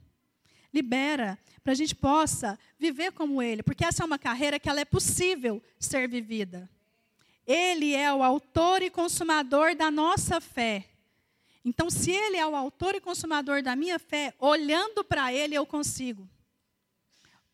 Libera 0.77 1.39
para 1.65 1.73
a 1.73 1.77
gente 1.77 1.95
possa 1.95 2.59
viver 2.79 3.11
como 3.13 3.43
Ele, 3.43 3.63
porque 3.63 3.85
essa 3.85 4.03
é 4.03 4.07
uma 4.07 4.19
carreira 4.19 4.59
que 4.61 4.69
ela 4.69 4.81
é 4.81 4.85
possível 4.85 5.63
ser 5.81 6.07
vivida. 6.07 6.69
Ele 7.47 7.95
é 7.95 8.13
o 8.13 8.23
autor 8.23 8.83
e 8.83 8.91
consumador 8.91 9.75
da 9.75 9.91
nossa 9.91 10.41
fé. 10.41 10.85
Então, 11.65 11.89
se 11.89 12.11
Ele 12.11 12.37
é 12.37 12.47
o 12.47 12.55
autor 12.55 12.95
e 12.95 13.01
consumador 13.01 13.63
da 13.63 13.75
minha 13.75 13.99
fé, 13.99 14.35
olhando 14.39 15.03
para 15.03 15.33
Ele 15.33 15.55
eu 15.55 15.65
consigo. 15.65 16.29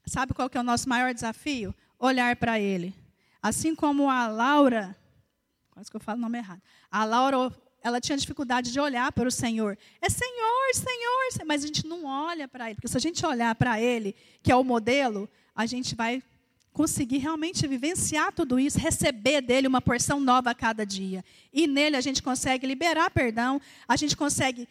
Sabe 0.04 0.34
qual 0.34 0.50
que 0.50 0.58
é 0.58 0.60
o 0.60 0.64
nosso 0.64 0.88
maior 0.88 1.14
desafio? 1.14 1.74
Olhar 1.98 2.34
para 2.36 2.58
Ele. 2.58 2.94
Assim 3.40 3.74
como 3.74 4.10
a 4.10 4.26
Laura, 4.26 4.96
quase 5.70 5.90
que 5.90 5.96
eu 5.96 6.00
falo 6.00 6.18
o 6.18 6.22
nome 6.22 6.38
errado. 6.38 6.60
A 6.90 7.04
Laura 7.04 7.50
ela 7.82 8.00
tinha 8.00 8.16
dificuldade 8.16 8.72
de 8.72 8.80
olhar 8.80 9.10
para 9.12 9.28
o 9.28 9.32
Senhor. 9.32 9.78
É 10.00 10.08
Senhor, 10.08 10.51
Senhor, 10.74 11.46
mas 11.46 11.62
a 11.62 11.66
gente 11.66 11.86
não 11.86 12.04
olha 12.04 12.48
para 12.48 12.66
Ele, 12.66 12.74
porque 12.76 12.88
se 12.88 12.96
a 12.96 13.00
gente 13.00 13.24
olhar 13.24 13.54
para 13.54 13.80
Ele, 13.80 14.14
que 14.42 14.50
é 14.50 14.56
o 14.56 14.64
modelo, 14.64 15.28
a 15.54 15.66
gente 15.66 15.94
vai 15.94 16.22
conseguir 16.72 17.18
realmente 17.18 17.66
vivenciar 17.66 18.32
tudo 18.32 18.58
isso, 18.58 18.78
receber 18.78 19.42
dele 19.42 19.68
uma 19.68 19.80
porção 19.80 20.18
nova 20.18 20.50
a 20.50 20.54
cada 20.54 20.86
dia. 20.86 21.22
E 21.52 21.66
nele 21.66 21.96
a 21.96 22.00
gente 22.00 22.22
consegue 22.22 22.66
liberar 22.66 23.10
perdão, 23.10 23.60
a 23.86 23.96
gente 23.96 24.16
consegue 24.16 24.66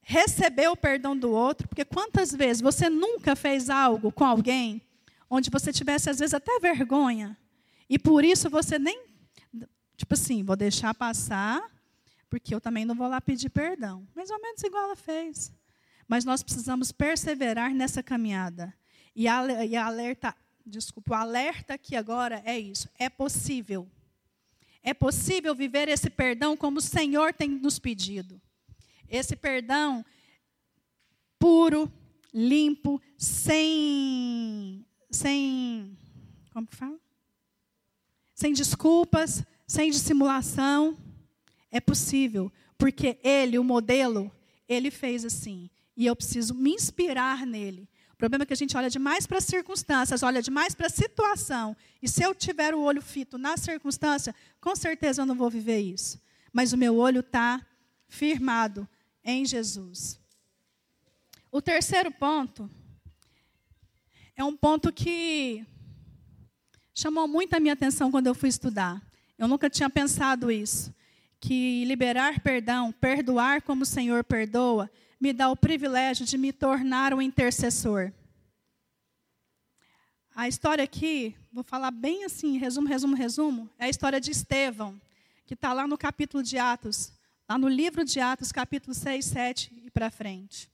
receber 0.00 0.68
o 0.68 0.76
perdão 0.76 1.16
do 1.16 1.30
outro, 1.30 1.68
porque 1.68 1.84
quantas 1.84 2.32
vezes 2.32 2.62
você 2.62 2.88
nunca 2.88 3.36
fez 3.36 3.68
algo 3.68 4.10
com 4.10 4.24
alguém 4.24 4.80
onde 5.28 5.50
você 5.50 5.72
tivesse 5.72 6.08
às 6.08 6.18
vezes 6.18 6.34
até 6.34 6.58
vergonha, 6.60 7.36
e 7.88 7.98
por 7.98 8.24
isso 8.24 8.48
você 8.48 8.78
nem 8.78 9.02
tipo 9.96 10.14
assim, 10.14 10.42
vou 10.42 10.56
deixar 10.56 10.94
passar, 10.94 11.62
porque 12.34 12.52
eu 12.52 12.60
também 12.60 12.84
não 12.84 12.96
vou 12.96 13.06
lá 13.06 13.20
pedir 13.20 13.48
perdão. 13.48 14.04
Mais 14.12 14.28
ou 14.28 14.42
menos 14.42 14.60
igual 14.64 14.86
ela 14.86 14.96
fez. 14.96 15.52
Mas 16.08 16.24
nós 16.24 16.42
precisamos 16.42 16.90
perseverar 16.90 17.72
nessa 17.72 18.02
caminhada. 18.02 18.74
E 19.14 19.28
a, 19.28 19.64
e 19.64 19.76
a 19.76 19.86
alerta, 19.86 20.34
desculpa, 20.66 21.12
o 21.12 21.14
alerta 21.14 21.74
aqui 21.74 21.94
agora 21.94 22.42
é 22.44 22.58
isso. 22.58 22.88
É 22.98 23.08
possível. 23.08 23.88
É 24.82 24.92
possível 24.92 25.54
viver 25.54 25.88
esse 25.88 26.10
perdão 26.10 26.56
como 26.56 26.78
o 26.78 26.82
Senhor 26.82 27.32
tem 27.32 27.48
nos 27.48 27.78
pedido. 27.78 28.42
Esse 29.08 29.36
perdão 29.36 30.04
puro, 31.38 31.88
limpo, 32.32 33.00
sem 33.16 34.84
sem 35.08 35.96
como 36.52 36.66
que 36.66 36.74
fala? 36.74 36.98
Sem 38.34 38.52
desculpas, 38.52 39.44
sem 39.68 39.88
dissimulação. 39.88 40.98
É 41.74 41.80
possível, 41.80 42.52
porque 42.78 43.18
ele, 43.20 43.58
o 43.58 43.64
modelo, 43.64 44.30
ele 44.68 44.92
fez 44.92 45.24
assim. 45.24 45.68
E 45.96 46.06
eu 46.06 46.14
preciso 46.14 46.54
me 46.54 46.70
inspirar 46.70 47.44
nele. 47.44 47.88
O 48.12 48.16
problema 48.16 48.44
é 48.44 48.46
que 48.46 48.52
a 48.52 48.56
gente 48.56 48.76
olha 48.76 48.88
demais 48.88 49.26
para 49.26 49.38
as 49.38 49.44
circunstâncias, 49.44 50.22
olha 50.22 50.40
demais 50.40 50.72
para 50.72 50.86
a 50.86 50.90
situação. 50.90 51.76
E 52.00 52.08
se 52.08 52.22
eu 52.22 52.32
tiver 52.32 52.76
o 52.76 52.80
olho 52.80 53.02
fito 53.02 53.36
na 53.36 53.56
circunstância, 53.56 54.32
com 54.60 54.76
certeza 54.76 55.22
eu 55.22 55.26
não 55.26 55.34
vou 55.34 55.50
viver 55.50 55.80
isso. 55.80 56.20
Mas 56.52 56.72
o 56.72 56.76
meu 56.76 56.94
olho 56.94 57.18
está 57.18 57.60
firmado 58.06 58.88
em 59.24 59.44
Jesus. 59.44 60.20
O 61.50 61.60
terceiro 61.60 62.12
ponto 62.12 62.70
é 64.36 64.44
um 64.44 64.56
ponto 64.56 64.92
que 64.92 65.66
chamou 66.94 67.26
muito 67.26 67.54
a 67.54 67.58
minha 67.58 67.74
atenção 67.74 68.12
quando 68.12 68.28
eu 68.28 68.34
fui 68.34 68.48
estudar. 68.48 69.02
Eu 69.36 69.48
nunca 69.48 69.68
tinha 69.68 69.90
pensado 69.90 70.52
isso 70.52 70.94
que 71.46 71.84
liberar 71.84 72.40
perdão, 72.40 72.90
perdoar 72.90 73.60
como 73.60 73.82
o 73.82 73.86
Senhor 73.86 74.24
perdoa, 74.24 74.90
me 75.20 75.30
dá 75.30 75.50
o 75.50 75.56
privilégio 75.56 76.24
de 76.24 76.38
me 76.38 76.50
tornar 76.54 77.12
um 77.12 77.20
intercessor. 77.20 78.10
A 80.34 80.48
história 80.48 80.82
aqui, 80.82 81.36
vou 81.52 81.62
falar 81.62 81.90
bem 81.90 82.24
assim, 82.24 82.56
resumo, 82.56 82.88
resumo, 82.88 83.14
resumo, 83.14 83.70
é 83.78 83.84
a 83.84 83.88
história 83.90 84.18
de 84.18 84.30
Estevão, 84.30 84.98
que 85.44 85.52
está 85.52 85.74
lá 85.74 85.86
no 85.86 85.98
capítulo 85.98 86.42
de 86.42 86.56
Atos, 86.56 87.12
lá 87.46 87.58
no 87.58 87.68
livro 87.68 88.06
de 88.06 88.20
Atos, 88.20 88.50
capítulo 88.50 88.94
6, 88.94 89.22
7 89.22 89.82
e 89.84 89.90
para 89.90 90.10
frente. 90.10 90.70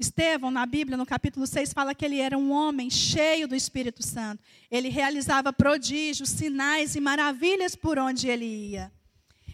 Estevão, 0.00 0.50
na 0.50 0.66
Bíblia, 0.66 0.96
no 0.96 1.06
capítulo 1.06 1.46
6, 1.46 1.72
fala 1.72 1.94
que 1.94 2.04
ele 2.04 2.18
era 2.18 2.36
um 2.36 2.50
homem 2.50 2.90
cheio 2.90 3.46
do 3.46 3.54
Espírito 3.54 4.04
Santo. 4.04 4.42
Ele 4.68 4.88
realizava 4.88 5.52
prodígios, 5.52 6.28
sinais 6.28 6.96
e 6.96 7.00
maravilhas 7.00 7.76
por 7.76 8.00
onde 8.00 8.26
ele 8.26 8.44
ia. 8.44 8.92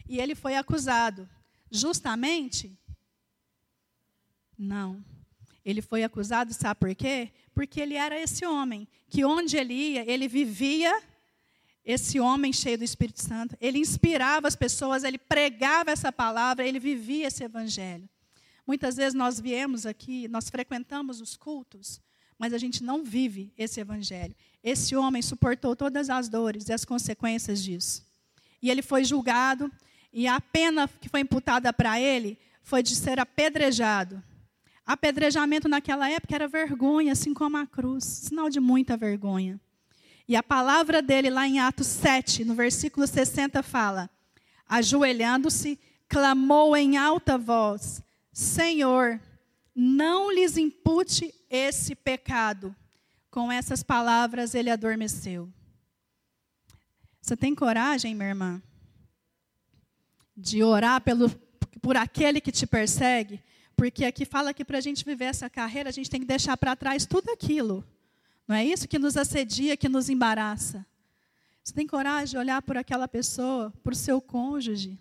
E 0.09 0.19
ele 0.21 0.35
foi 0.35 0.57
acusado. 0.57 1.29
Justamente? 1.71 2.77
Não. 4.57 5.05
Ele 5.65 5.83
foi 5.83 6.03
acusado, 6.03 6.53
sabe 6.55 6.81
por 6.81 6.95
quê? 6.95 7.31
Porque 7.55 7.81
ele 7.81 7.95
era 7.95 8.19
esse 8.19 8.47
homem, 8.47 8.89
que 9.09 9.25
onde 9.25 9.57
ele 9.57 9.75
ia, 9.75 10.11
ele 10.11 10.27
vivia 10.27 11.03
esse 11.85 12.21
homem 12.21 12.53
cheio 12.53 12.79
do 12.79 12.85
Espírito 12.85 13.23
Santo. 13.23 13.57
Ele 13.61 13.79
inspirava 13.79 14.49
as 14.49 14.57
pessoas, 14.57 15.05
ele 15.05 15.19
pregava 15.19 15.91
essa 15.91 16.13
palavra, 16.13 16.67
ele 16.67 16.79
vivia 16.79 17.27
esse 17.27 17.45
evangelho. 17.45 18.09
Muitas 18.67 18.97
vezes 18.97 19.15
nós 19.15 19.41
viemos 19.41 19.87
aqui, 19.87 20.29
nós 20.29 20.51
frequentamos 20.51 21.21
os 21.21 21.37
cultos, 21.37 22.01
mas 22.39 22.53
a 22.53 22.59
gente 22.59 22.83
não 22.83 23.03
vive 23.03 23.53
esse 23.57 23.81
evangelho. 23.81 24.35
Esse 24.63 24.95
homem 24.95 25.23
suportou 25.23 25.75
todas 25.75 26.11
as 26.11 26.29
dores 26.29 26.69
e 26.69 26.73
as 26.73 26.85
consequências 26.85 27.63
disso. 27.63 28.07
E 28.61 28.71
ele 28.71 28.83
foi 28.83 29.05
julgado, 29.05 29.73
e 30.19 30.27
a 30.27 30.41
pena 30.41 30.89
que 31.01 31.09
foi 31.09 31.21
imputada 31.21 31.73
para 31.73 32.01
ele 32.01 32.37
foi 32.65 32.83
de 32.83 32.97
ser 32.97 33.21
apedrejado. 33.21 34.21
Apedrejamento 34.85 35.69
naquela 35.69 36.11
época 36.11 36.35
era 36.35 36.49
vergonha, 36.49 37.13
assim 37.13 37.33
como 37.33 37.57
a 37.57 37.65
cruz, 37.65 38.03
sinal 38.03 38.51
de 38.51 38.59
muita 38.59 38.97
vergonha. 38.97 39.61
E 40.27 40.35
a 40.35 40.43
palavra 40.43 41.01
dele, 41.01 41.31
lá 41.31 41.47
em 41.47 41.61
Atos 41.61 41.87
7, 41.87 42.45
no 42.45 42.57
versículo 42.57 43.07
60, 43.07 43.63
fala: 43.63 44.11
Ajoelhando-se, 44.69 45.79
clamou 46.09 46.77
em 46.77 46.97
alta 46.97 47.39
voz: 47.39 48.03
Senhor, 48.33 49.21
não 49.73 50.33
lhes 50.33 50.57
impute 50.57 51.33
esse 51.49 51.95
pecado. 51.95 52.75
Com 53.31 53.53
essas 53.53 53.85
palavras, 53.85 54.53
ele 54.57 54.69
adormeceu. 54.69 55.49
Você 57.23 57.37
tem 57.37 57.55
coragem, 57.55 58.17
minha 58.17 58.31
irmã? 58.31 58.61
De 60.41 60.63
orar 60.63 61.01
pelo, 61.01 61.29
por 61.83 61.97
aquele 61.97 62.41
que 62.41 62.53
te 62.53 62.65
persegue, 62.65 63.43
porque 63.75 64.05
aqui 64.05 64.25
fala 64.25 64.55
que 64.55 64.65
para 64.65 64.79
a 64.79 64.81
gente 64.81 65.05
viver 65.05 65.25
essa 65.25 65.51
carreira, 65.51 65.89
a 65.89 65.93
gente 65.93 66.09
tem 66.09 66.21
que 66.21 66.27
deixar 66.27 66.57
para 66.57 66.77
trás 66.77 67.05
tudo 67.05 67.31
aquilo. 67.31 67.85
Não 68.47 68.55
é 68.55 68.65
isso 68.65 68.87
que 68.87 68.99
nos 68.99 69.17
assedia, 69.17 69.77
que 69.77 69.89
nos 69.89 70.09
embaraça. 70.09 70.87
Você 71.63 71.75
tem 71.75 71.87
coragem 71.87 72.31
de 72.31 72.39
olhar 72.39 72.63
por 72.63 72.77
aquela 72.77 73.09
pessoa, 73.09 73.73
por 73.83 73.97
seu 73.97 74.21
cônjuge, 74.21 74.97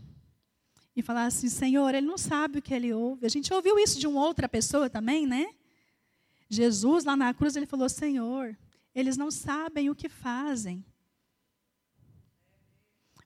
e 0.96 1.01
falar 1.03 1.25
assim: 1.25 1.48
Senhor, 1.50 1.94
ele 1.94 2.06
não 2.06 2.17
sabe 2.17 2.60
o 2.60 2.62
que 2.62 2.74
ele 2.74 2.91
ouve. 2.91 3.25
A 3.25 3.29
gente 3.29 3.53
ouviu 3.53 3.77
isso 3.77 4.00
de 4.00 4.08
uma 4.08 4.25
outra 4.25 4.50
pessoa 4.50 4.89
também, 4.89 5.25
né? 5.27 5.48
Jesus, 6.50 7.06
lá 7.06 7.15
na 7.15 7.34
cruz, 7.34 7.56
ele 7.56 7.67
falou: 7.67 7.88
Senhor, 7.88 8.58
eles 8.94 9.15
não 9.15 9.29
sabem 9.29 9.89
o 9.89 9.96
que 9.96 10.10
fazem. 10.10 10.84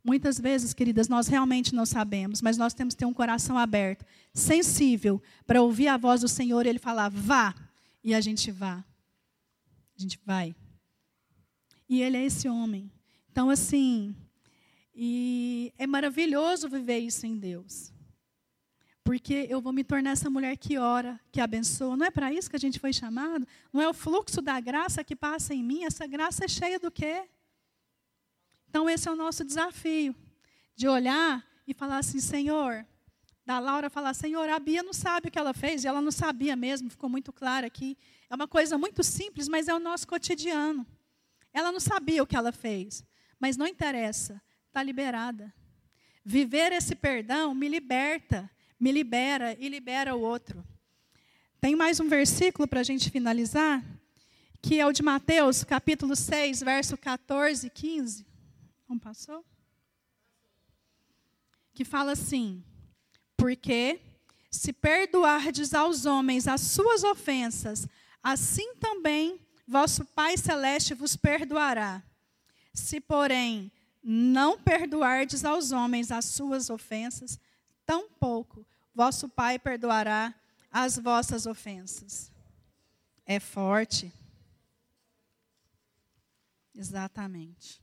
Muitas 0.04 0.40
vezes, 0.40 0.74
queridas, 0.74 1.08
nós 1.08 1.28
realmente 1.28 1.76
não 1.76 1.86
sabemos, 1.86 2.42
mas 2.42 2.58
nós 2.58 2.74
temos 2.74 2.94
que 2.96 3.00
ter 3.00 3.06
um 3.06 3.14
coração 3.14 3.58
aberto, 3.58 4.04
sensível, 4.34 5.22
para 5.46 5.62
ouvir 5.62 5.88
a 5.88 5.98
voz 5.98 6.22
do 6.22 6.28
Senhor 6.28 6.66
e 6.66 6.70
Ele 6.70 6.80
falar, 6.80 7.10
vá, 7.10 7.54
e 8.04 8.16
a 8.16 8.22
gente 8.22 8.52
vá. 8.52 8.84
A 9.96 10.02
gente 10.02 10.20
vai. 10.26 10.56
E 11.88 12.02
Ele 12.02 12.18
é 12.18 12.26
esse 12.26 12.50
homem. 12.50 12.92
Então, 13.32 13.50
assim, 13.50 14.16
e 14.96 15.72
é 15.78 15.86
maravilhoso 15.86 16.68
viver 16.68 17.00
isso 17.00 17.26
em 17.26 17.38
Deus. 17.38 17.94
Porque 19.04 19.48
eu 19.50 19.62
vou 19.62 19.74
me 19.74 19.84
tornar 19.84 20.12
essa 20.12 20.30
mulher 20.30 20.56
que 20.58 20.78
ora, 20.78 21.20
que 21.32 21.42
abençoa. 21.42 21.98
Não 21.98 22.06
é 22.06 22.12
para 22.12 22.32
isso 22.34 22.50
que 22.50 22.56
a 22.56 22.60
gente 22.60 22.80
foi 22.80 22.94
chamado? 22.94 23.48
Não 23.74 23.82
é 23.82 23.88
o 23.88 23.94
fluxo 23.94 24.42
da 24.42 24.60
graça 24.60 25.04
que 25.04 25.16
passa 25.16 25.54
em 25.54 25.64
mim? 25.64 25.84
Essa 25.84 26.06
graça 26.06 26.46
é 26.46 26.48
cheia 26.48 26.80
do 26.80 26.92
quê? 26.92 27.24
Então, 28.72 28.90
esse 28.90 29.06
é 29.06 29.12
o 29.12 29.18
nosso 29.18 29.44
desafio, 29.44 30.16
de 30.78 30.88
olhar 30.88 31.46
e 31.68 31.74
falar 31.74 31.98
assim: 31.98 32.22
Senhor, 32.22 32.86
da 33.46 33.60
Laura 33.60 33.90
falar: 33.90 34.14
Senhor, 34.14 34.48
a 34.48 34.58
Bia 34.58 34.82
não 34.82 34.94
sabe 34.94 35.28
o 35.28 35.32
que 35.32 35.38
ela 35.38 35.54
fez, 35.54 35.84
e 35.84 35.90
ela 35.90 36.02
não 36.02 36.10
sabia 36.10 36.56
mesmo, 36.56 36.90
ficou 36.90 37.10
muito 37.10 37.34
claro 37.34 37.68
aqui. 37.68 37.98
É 38.30 38.34
uma 38.34 38.48
coisa 38.48 38.78
muito 38.78 39.04
simples, 39.04 39.50
mas 39.50 39.68
é 39.68 39.74
o 39.74 39.80
nosso 39.80 40.08
cotidiano. 40.08 40.88
Ela 41.52 41.70
não 41.70 41.82
sabia 41.82 42.24
o 42.24 42.26
que 42.26 42.34
ela 42.34 42.54
fez, 42.54 43.04
mas 43.38 43.58
não 43.58 43.68
interessa, 43.68 44.42
está 44.68 44.82
liberada. 44.82 45.54
Viver 46.24 46.72
esse 46.72 46.96
perdão 46.96 47.54
me 47.54 47.68
liberta, 47.68 48.50
me 48.80 48.90
libera 48.90 49.54
e 49.60 49.68
libera 49.68 50.16
o 50.16 50.22
outro. 50.22 50.66
Tem 51.60 51.76
mais 51.76 52.00
um 52.00 52.08
versículo 52.08 52.70
para 52.70 52.80
a 52.80 52.84
gente 52.84 53.10
finalizar, 53.10 53.84
que 54.62 54.80
é 54.80 54.88
o 54.88 54.94
de 54.94 55.04
Mateus, 55.04 55.62
capítulo 55.62 56.16
6, 56.16 56.62
verso 56.62 56.96
14 56.96 57.68
e 57.68 57.70
15. 57.70 58.31
Não 58.92 59.00
passou? 59.00 59.46
Que 61.74 61.86
fala 61.86 62.12
assim: 62.12 62.62
Porque 63.38 64.02
se 64.50 64.74
perdoardes 64.74 65.74
aos 65.74 66.06
homens 66.06 66.46
as 66.46 66.60
suas 66.60 67.02
ofensas, 67.02 67.88
assim 68.22 68.76
também 68.76 69.40
vosso 69.66 70.04
Pai 70.04 70.36
Celeste 70.36 70.94
vos 70.94 71.16
perdoará. 71.16 72.04
Se, 72.74 73.00
porém, 73.00 73.72
não 74.04 74.60
perdoardes 74.60 75.46
aos 75.46 75.72
homens 75.72 76.12
as 76.12 76.26
suas 76.26 76.70
ofensas, 76.70 77.40
tampouco 77.86 78.68
vosso 78.94 79.30
Pai 79.30 79.58
perdoará 79.58 80.36
as 80.70 80.98
vossas 80.98 81.46
ofensas. 81.46 82.30
É 83.26 83.40
forte. 83.40 84.12
Exatamente. 86.76 87.82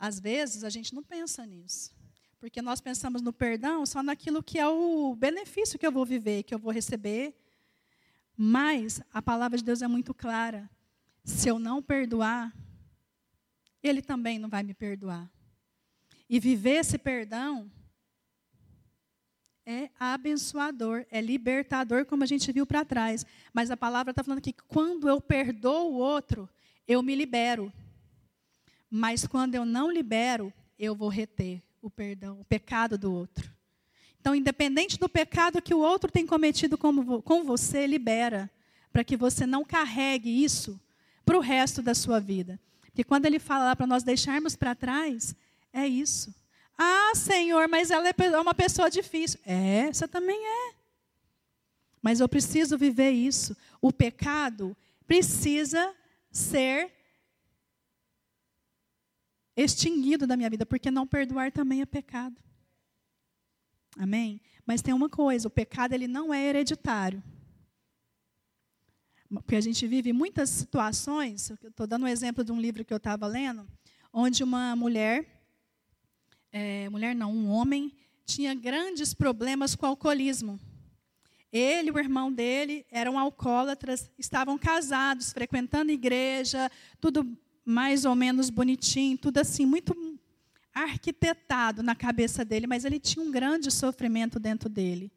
Às 0.00 0.18
vezes 0.18 0.64
a 0.64 0.70
gente 0.70 0.94
não 0.94 1.02
pensa 1.02 1.44
nisso. 1.44 1.92
Porque 2.40 2.62
nós 2.62 2.80
pensamos 2.80 3.20
no 3.20 3.34
perdão 3.34 3.84
só 3.84 4.02
naquilo 4.02 4.42
que 4.42 4.58
é 4.58 4.66
o 4.66 5.14
benefício 5.14 5.78
que 5.78 5.86
eu 5.86 5.92
vou 5.92 6.06
viver, 6.06 6.42
que 6.42 6.54
eu 6.54 6.58
vou 6.58 6.72
receber. 6.72 7.34
Mas 8.34 9.02
a 9.12 9.20
palavra 9.20 9.58
de 9.58 9.64
Deus 9.64 9.82
é 9.82 9.86
muito 9.86 10.14
clara. 10.14 10.70
Se 11.22 11.48
eu 11.48 11.58
não 11.58 11.82
perdoar, 11.82 12.50
Ele 13.82 14.00
também 14.00 14.38
não 14.38 14.48
vai 14.48 14.62
me 14.62 14.72
perdoar. 14.72 15.30
E 16.30 16.40
viver 16.40 16.76
esse 16.76 16.96
perdão 16.96 17.70
é 19.66 19.90
abençoador, 20.00 21.04
é 21.10 21.20
libertador, 21.20 22.06
como 22.06 22.22
a 22.24 22.26
gente 22.26 22.50
viu 22.50 22.64
para 22.64 22.86
trás. 22.86 23.26
Mas 23.52 23.70
a 23.70 23.76
palavra 23.76 24.12
está 24.12 24.24
falando 24.24 24.40
que 24.40 24.54
quando 24.66 25.10
eu 25.10 25.20
perdoo 25.20 25.92
o 25.92 25.98
outro, 25.98 26.48
eu 26.88 27.02
me 27.02 27.14
libero. 27.14 27.70
Mas 28.90 29.26
quando 29.26 29.54
eu 29.54 29.64
não 29.64 29.90
libero, 29.90 30.52
eu 30.78 30.94
vou 30.94 31.08
reter 31.08 31.62
o 31.80 31.88
perdão, 31.88 32.40
o 32.40 32.44
pecado 32.44 32.98
do 32.98 33.12
outro. 33.12 33.50
Então, 34.20 34.34
independente 34.34 34.98
do 34.98 35.08
pecado 35.08 35.62
que 35.62 35.72
o 35.72 35.78
outro 35.78 36.10
tem 36.10 36.26
cometido 36.26 36.76
com, 36.76 37.44
você, 37.44 37.86
libera, 37.86 38.50
para 38.92 39.04
que 39.04 39.16
você 39.16 39.46
não 39.46 39.64
carregue 39.64 40.42
isso 40.44 40.78
para 41.24 41.38
o 41.38 41.40
resto 41.40 41.80
da 41.80 41.94
sua 41.94 42.20
vida. 42.20 42.60
Porque 42.82 43.04
quando 43.04 43.24
ele 43.26 43.38
fala 43.38 43.74
para 43.74 43.86
nós 43.86 44.02
deixarmos 44.02 44.56
para 44.56 44.74
trás, 44.74 45.34
é 45.72 45.86
isso. 45.86 46.34
Ah, 46.76 47.12
Senhor, 47.14 47.68
mas 47.68 47.90
ela 47.90 48.08
é 48.08 48.40
uma 48.40 48.54
pessoa 48.54 48.90
difícil. 48.90 49.38
É, 49.46 49.90
você 49.92 50.08
também 50.08 50.38
é. 50.38 50.74
Mas 52.02 52.20
eu 52.20 52.28
preciso 52.28 52.76
viver 52.76 53.10
isso. 53.10 53.56
O 53.80 53.92
pecado 53.92 54.76
precisa 55.06 55.94
ser 56.30 56.90
extinguido 59.62 60.26
da 60.26 60.36
minha 60.36 60.50
vida, 60.50 60.64
porque 60.66 60.90
não 60.90 61.06
perdoar 61.06 61.52
também 61.52 61.80
é 61.80 61.86
pecado. 61.86 62.36
Amém? 63.96 64.40
Mas 64.64 64.82
tem 64.82 64.94
uma 64.94 65.08
coisa, 65.08 65.48
o 65.48 65.50
pecado 65.50 65.92
ele 65.92 66.06
não 66.06 66.32
é 66.32 66.42
hereditário. 66.46 67.22
Porque 69.28 69.56
a 69.56 69.60
gente 69.60 69.86
vive 69.86 70.12
muitas 70.12 70.50
situações, 70.50 71.50
estou 71.50 71.86
dando 71.86 72.04
um 72.04 72.08
exemplo 72.08 72.42
de 72.42 72.50
um 72.50 72.60
livro 72.60 72.84
que 72.84 72.92
eu 72.92 72.96
estava 72.96 73.26
lendo, 73.26 73.66
onde 74.12 74.42
uma 74.42 74.74
mulher, 74.74 75.44
é, 76.52 76.88
mulher 76.88 77.14
não, 77.14 77.32
um 77.32 77.48
homem, 77.48 77.92
tinha 78.26 78.54
grandes 78.54 79.14
problemas 79.14 79.76
com 79.76 79.86
alcoolismo. 79.86 80.58
Ele 81.52 81.88
e 81.88 81.92
o 81.92 81.98
irmão 81.98 82.32
dele 82.32 82.86
eram 82.90 83.18
alcoólatras, 83.18 84.10
estavam 84.16 84.56
casados, 84.56 85.32
frequentando 85.32 85.90
igreja, 85.90 86.70
tudo 87.00 87.36
mais 87.70 88.04
ou 88.04 88.14
menos 88.14 88.50
bonitinho, 88.50 89.16
tudo 89.16 89.38
assim, 89.38 89.64
muito 89.64 89.96
arquitetado 90.74 91.82
na 91.82 91.94
cabeça 91.94 92.44
dele, 92.44 92.66
mas 92.66 92.84
ele 92.84 92.98
tinha 92.98 93.24
um 93.24 93.30
grande 93.30 93.70
sofrimento 93.70 94.38
dentro 94.38 94.68
dele. 94.68 95.10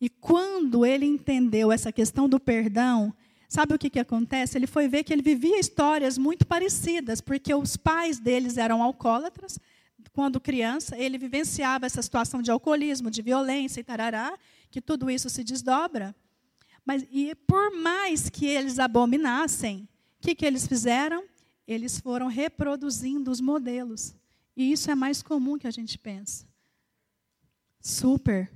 E 0.00 0.08
quando 0.08 0.84
ele 0.84 1.06
entendeu 1.06 1.72
essa 1.72 1.92
questão 1.92 2.28
do 2.28 2.38
perdão, 2.38 3.14
sabe 3.48 3.74
o 3.74 3.78
que, 3.78 3.88
que 3.88 3.98
acontece? 3.98 4.58
Ele 4.58 4.66
foi 4.66 4.88
ver 4.88 5.04
que 5.04 5.12
ele 5.12 5.22
vivia 5.22 5.58
histórias 5.58 6.18
muito 6.18 6.46
parecidas, 6.46 7.20
porque 7.20 7.54
os 7.54 7.76
pais 7.76 8.18
deles 8.18 8.58
eram 8.58 8.82
alcoólatras. 8.82 9.58
Quando 10.12 10.40
criança, 10.40 10.96
ele 10.96 11.18
vivenciava 11.18 11.86
essa 11.86 12.02
situação 12.02 12.42
de 12.42 12.50
alcoolismo, 12.50 13.10
de 13.10 13.22
violência 13.22 13.80
e 13.80 13.84
tarará, 13.84 14.36
que 14.70 14.80
tudo 14.80 15.10
isso 15.10 15.30
se 15.30 15.42
desdobra. 15.42 16.14
Mas 16.84 17.04
e 17.10 17.34
por 17.46 17.74
mais 17.74 18.28
que 18.28 18.46
eles 18.46 18.78
abominassem, 18.78 19.88
o 20.18 20.26
que, 20.26 20.34
que 20.34 20.44
eles 20.44 20.66
fizeram? 20.66 21.24
Eles 21.66 21.98
foram 21.98 22.26
reproduzindo 22.26 23.30
os 23.30 23.40
modelos. 23.40 24.14
E 24.56 24.70
isso 24.70 24.90
é 24.90 24.94
mais 24.94 25.22
comum 25.22 25.58
que 25.58 25.66
a 25.66 25.70
gente 25.70 25.98
pensa. 25.98 26.46
Super. 27.80 28.50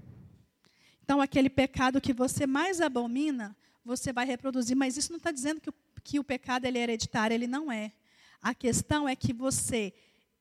Então, 1.02 1.20
aquele 1.20 1.48
pecado 1.48 2.00
que 2.00 2.12
você 2.12 2.46
mais 2.46 2.80
abomina, 2.80 3.56
você 3.84 4.12
vai 4.12 4.26
reproduzir. 4.26 4.76
Mas 4.76 4.96
isso 4.96 5.10
não 5.10 5.16
está 5.16 5.30
dizendo 5.30 5.60
que 5.60 5.70
o, 5.70 5.74
que 6.04 6.18
o 6.18 6.24
pecado 6.24 6.66
ele 6.66 6.78
é 6.78 6.82
hereditário, 6.82 7.34
ele 7.34 7.46
não 7.46 7.72
é. 7.72 7.92
A 8.40 8.54
questão 8.54 9.08
é 9.08 9.16
que 9.16 9.32
você 9.32 9.92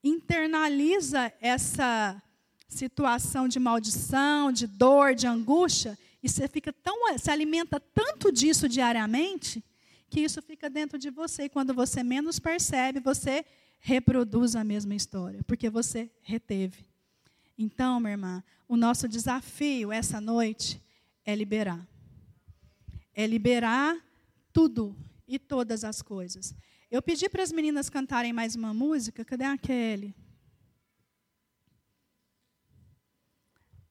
internaliza 0.04 1.34
essa 1.42 2.22
situação 2.68 3.48
de 3.48 3.60
maldição, 3.60 4.52
de 4.52 4.68
dor, 4.68 5.16
de 5.16 5.26
angústia, 5.26 5.98
e 6.22 6.30
você 6.30 6.48
fica 6.48 6.74
tão, 6.74 7.18
se 7.18 7.32
alimenta 7.32 7.80
tanto 7.80 8.32
disso 8.32 8.68
diariamente, 8.68 9.64
que 10.10 10.22
isso 10.22 10.42
fica 10.42 10.70
dentro 10.70 10.98
de 10.98 11.10
você. 11.10 11.44
E 11.44 11.50
quando 11.50 11.74
você 11.74 12.04
menos 12.04 12.40
percebe, 12.40 13.00
você 13.00 13.46
reproduz 13.80 14.56
a 14.56 14.64
mesma 14.64 14.96
história, 14.96 15.44
porque 15.44 15.70
você 15.70 16.10
reteve. 16.22 16.86
Então, 17.58 18.00
minha 18.00 18.14
irmã, 18.14 18.44
o 18.68 18.78
nosso 18.78 19.08
desafio 19.08 19.92
essa 19.92 20.22
noite 20.22 20.82
é 21.26 21.36
liberar. 21.36 21.88
É 23.14 23.26
liberar 23.26 23.98
tudo 24.54 24.96
e 25.28 25.40
todas 25.40 25.84
as 25.84 26.02
coisas. 26.02 26.54
Eu 26.90 27.02
pedi 27.02 27.28
para 27.28 27.44
as 27.44 27.52
meninas 27.52 27.90
cantarem 27.90 28.32
mais 28.32 28.56
uma 28.56 28.74
música. 28.74 29.26
Cadê 29.26 29.44
a 29.44 29.58
Kelly? 29.58 30.16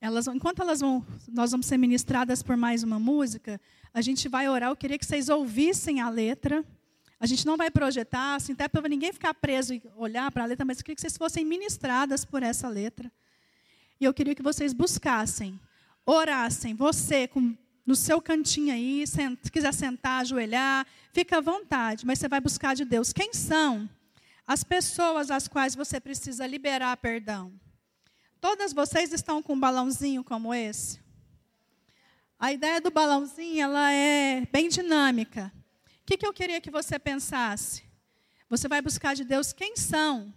Elas, 0.07 0.29
enquanto 0.29 0.62
elas 0.62 0.79
vão, 0.79 1.05
nós 1.27 1.51
vamos 1.51 1.66
ser 1.66 1.77
ministradas 1.77 2.40
por 2.40 2.57
mais 2.57 2.85
uma 2.85 2.97
música, 2.97 3.61
a 3.92 4.01
gente 4.01 4.29
vai 4.29 4.49
orar. 4.49 4.71
Eu 4.71 4.77
queria 4.77 4.97
que 4.97 5.05
vocês 5.05 5.29
ouvissem 5.29 6.01
a 6.01 6.09
letra. 6.09 6.64
A 7.19 7.27
gente 7.27 7.45
não 7.45 7.57
vai 7.57 7.73
projetar, 7.73 8.37
assim, 8.37 8.53
até 8.53 8.69
para 8.69 8.88
ninguém 8.88 9.12
ficar 9.12 9.35
preso 9.35 9.75
e 9.75 9.83
olhar 9.97 10.31
para 10.31 10.45
a 10.45 10.47
letra, 10.47 10.64
mas 10.64 10.79
eu 10.79 10.85
queria 10.85 10.95
que 10.95 11.01
vocês 11.01 11.16
fossem 11.16 11.45
ministradas 11.45 12.25
por 12.25 12.45
essa 12.45 12.69
letra. 12.69 13.11
E 14.01 14.05
eu 14.05 14.14
queria 14.14 14.33
que 14.33 14.45
vocês 14.45 14.73
buscassem, 14.73 15.59
orassem, 16.05 16.73
você 16.73 17.27
com, 17.27 17.57
no 17.85 17.97
seu 17.97 18.23
cantinho 18.23 18.73
aí, 18.73 19.05
se 19.09 19.51
quiser 19.51 19.75
sentar, 19.75 20.21
ajoelhar, 20.21 20.87
fica 21.12 21.38
à 21.38 21.40
vontade, 21.40 22.07
mas 22.07 22.21
você 22.21 22.29
vai 22.29 22.40
buscar 22.40 22.77
de 22.77 22.85
Deus. 22.85 23.12
Quem 23.12 23.35
são 23.35 23.90
as 24.47 24.62
pessoas 24.62 25.33
às 25.33 25.49
quais 25.49 25.75
você 25.75 25.99
precisa 25.99 26.47
liberar 26.47 26.97
perdão. 26.99 27.53
Todas 28.40 28.72
vocês 28.72 29.12
estão 29.12 29.42
com 29.42 29.55
um 29.55 29.61
balãozinho 29.61 30.22
como 30.22 30.53
esse? 30.53 31.01
A 32.38 32.53
ideia 32.53 32.81
do 32.81 32.90
balãozinho 32.90 33.62
ela 33.62 33.90
é 33.90 34.46
bem 34.53 34.68
dinâmica. 34.68 35.53
O 36.03 36.07
que, 36.07 36.18
que 36.18 36.27
eu 36.27 36.33
queria 36.33 36.61
que 36.61 36.70
você 36.70 36.99
pensasse? 36.99 37.83
Você 38.49 38.68
vai 38.68 38.83
buscar 38.83 39.14
de 39.14 39.25
Deus 39.25 39.53
quem 39.53 39.75
são, 39.75 40.33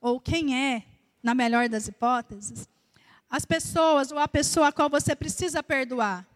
ou 0.00 0.20
quem 0.20 0.58
é, 0.58 0.84
na 1.22 1.34
melhor 1.34 1.68
das 1.68 1.88
hipóteses, 1.88 2.68
as 3.30 3.44
pessoas 3.44 4.10
ou 4.10 4.18
a 4.18 4.26
pessoa 4.26 4.68
a 4.68 4.72
qual 4.72 4.90
você 4.90 5.14
precisa 5.14 5.62
perdoar. 5.62 6.26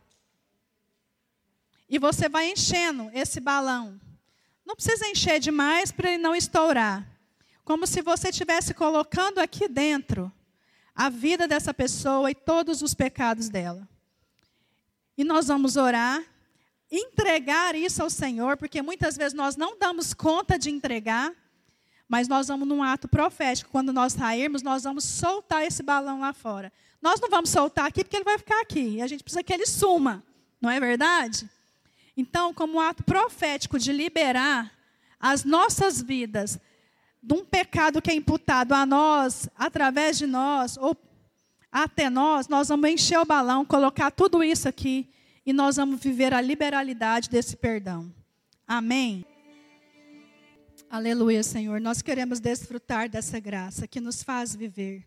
E 1.88 1.98
você 1.98 2.28
vai 2.28 2.50
enchendo 2.50 3.10
esse 3.12 3.40
balão. 3.40 4.00
Não 4.64 4.76
precisa 4.76 5.06
encher 5.08 5.40
demais 5.40 5.92
para 5.92 6.08
ele 6.12 6.22
não 6.22 6.34
estourar. 6.34 7.06
Como 7.64 7.86
se 7.86 8.00
você 8.00 8.28
estivesse 8.28 8.72
colocando 8.72 9.38
aqui 9.38 9.68
dentro 9.68 10.32
a 10.94 11.08
vida 11.08 11.48
dessa 11.48 11.74
pessoa 11.74 12.30
e 12.30 12.34
todos 12.34 12.82
os 12.82 12.94
pecados 12.94 13.48
dela. 13.48 13.88
E 15.16 15.24
nós 15.24 15.48
vamos 15.48 15.76
orar, 15.76 16.22
entregar 16.90 17.74
isso 17.74 18.02
ao 18.02 18.10
Senhor, 18.10 18.56
porque 18.56 18.80
muitas 18.82 19.16
vezes 19.16 19.34
nós 19.34 19.56
não 19.56 19.78
damos 19.78 20.14
conta 20.14 20.58
de 20.58 20.70
entregar, 20.70 21.32
mas 22.08 22.28
nós 22.28 22.48
vamos 22.48 22.68
num 22.68 22.82
ato 22.82 23.08
profético. 23.08 23.70
Quando 23.70 23.92
nós 23.92 24.12
sairmos, 24.12 24.62
nós 24.62 24.84
vamos 24.84 25.04
soltar 25.04 25.64
esse 25.64 25.82
balão 25.82 26.20
lá 26.20 26.32
fora. 26.32 26.72
Nós 27.00 27.20
não 27.20 27.28
vamos 27.28 27.50
soltar 27.50 27.86
aqui 27.86 28.04
porque 28.04 28.16
ele 28.16 28.24
vai 28.24 28.38
ficar 28.38 28.60
aqui. 28.60 28.96
E 28.96 29.02
a 29.02 29.06
gente 29.06 29.22
precisa 29.22 29.42
que 29.42 29.52
ele 29.52 29.66
suma, 29.66 30.22
não 30.60 30.70
é 30.70 30.78
verdade? 30.78 31.48
Então, 32.16 32.54
como 32.54 32.74
um 32.74 32.80
ato 32.80 33.02
profético 33.02 33.78
de 33.78 33.92
liberar 33.92 34.72
as 35.18 35.44
nossas 35.44 36.00
vidas 36.00 36.58
de 37.24 37.32
um 37.32 37.42
pecado 37.42 38.02
que 38.02 38.10
é 38.10 38.14
imputado 38.14 38.74
a 38.74 38.84
nós, 38.84 39.48
através 39.56 40.18
de 40.18 40.26
nós, 40.26 40.76
ou 40.76 40.94
até 41.72 42.10
nós, 42.10 42.48
nós 42.48 42.68
vamos 42.68 42.90
encher 42.90 43.18
o 43.18 43.24
balão, 43.24 43.64
colocar 43.64 44.10
tudo 44.10 44.44
isso 44.44 44.68
aqui 44.68 45.08
e 45.46 45.52
nós 45.52 45.76
vamos 45.76 46.00
viver 46.00 46.34
a 46.34 46.40
liberalidade 46.40 47.30
desse 47.30 47.56
perdão. 47.56 48.12
Amém? 48.68 49.24
Aleluia, 50.90 51.42
Senhor. 51.42 51.80
Nós 51.80 52.02
queremos 52.02 52.40
desfrutar 52.40 53.08
dessa 53.08 53.40
graça 53.40 53.88
que 53.88 54.00
nos 54.00 54.22
faz 54.22 54.54
viver. 54.54 55.06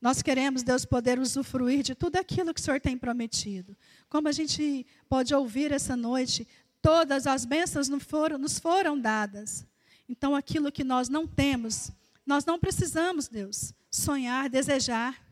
Nós 0.00 0.22
queremos, 0.22 0.62
Deus, 0.62 0.84
poder 0.84 1.18
usufruir 1.18 1.82
de 1.82 1.94
tudo 1.94 2.16
aquilo 2.16 2.54
que 2.54 2.60
o 2.60 2.62
Senhor 2.62 2.80
tem 2.80 2.96
prometido. 2.96 3.76
Como 4.08 4.28
a 4.28 4.32
gente 4.32 4.86
pode 5.08 5.34
ouvir 5.34 5.72
essa 5.72 5.96
noite, 5.96 6.46
todas 6.80 7.26
as 7.26 7.44
bênçãos 7.44 7.88
nos 7.88 8.04
foram, 8.04 8.38
nos 8.38 8.60
foram 8.60 8.98
dadas. 8.98 9.66
Então, 10.08 10.34
aquilo 10.34 10.72
que 10.72 10.82
nós 10.82 11.08
não 11.08 11.26
temos, 11.26 11.90
nós 12.24 12.44
não 12.44 12.58
precisamos, 12.58 13.28
Deus, 13.28 13.74
sonhar, 13.90 14.48
desejar, 14.48 15.22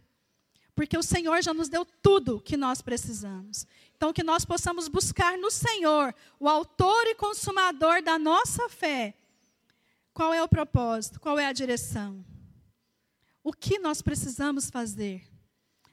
porque 0.75 0.99
o 0.99 1.03
Senhor 1.03 1.43
já 1.43 1.55
nos 1.55 1.71
deu 1.71 1.87
tudo 1.87 2.41
que 2.41 2.57
nós 2.57 2.83
precisamos. 2.83 3.67
Então, 3.97 4.13
que 4.13 4.23
nós 4.23 4.45
possamos 4.45 4.89
buscar 4.89 5.39
no 5.39 5.51
Senhor, 5.51 6.15
o 6.39 6.47
autor 6.47 7.07
e 7.07 7.15
consumador 7.15 8.03
da 8.03 8.19
nossa 8.19 8.69
fé. 8.69 9.15
Qual 10.13 10.35
é 10.35 10.43
o 10.43 10.49
propósito? 10.49 11.19
Qual 11.19 11.39
é 11.39 11.47
a 11.47 11.53
direção? 11.53 12.23
O 13.43 13.55
que 13.55 13.79
nós 13.79 14.03
precisamos 14.03 14.69
fazer? 14.69 15.27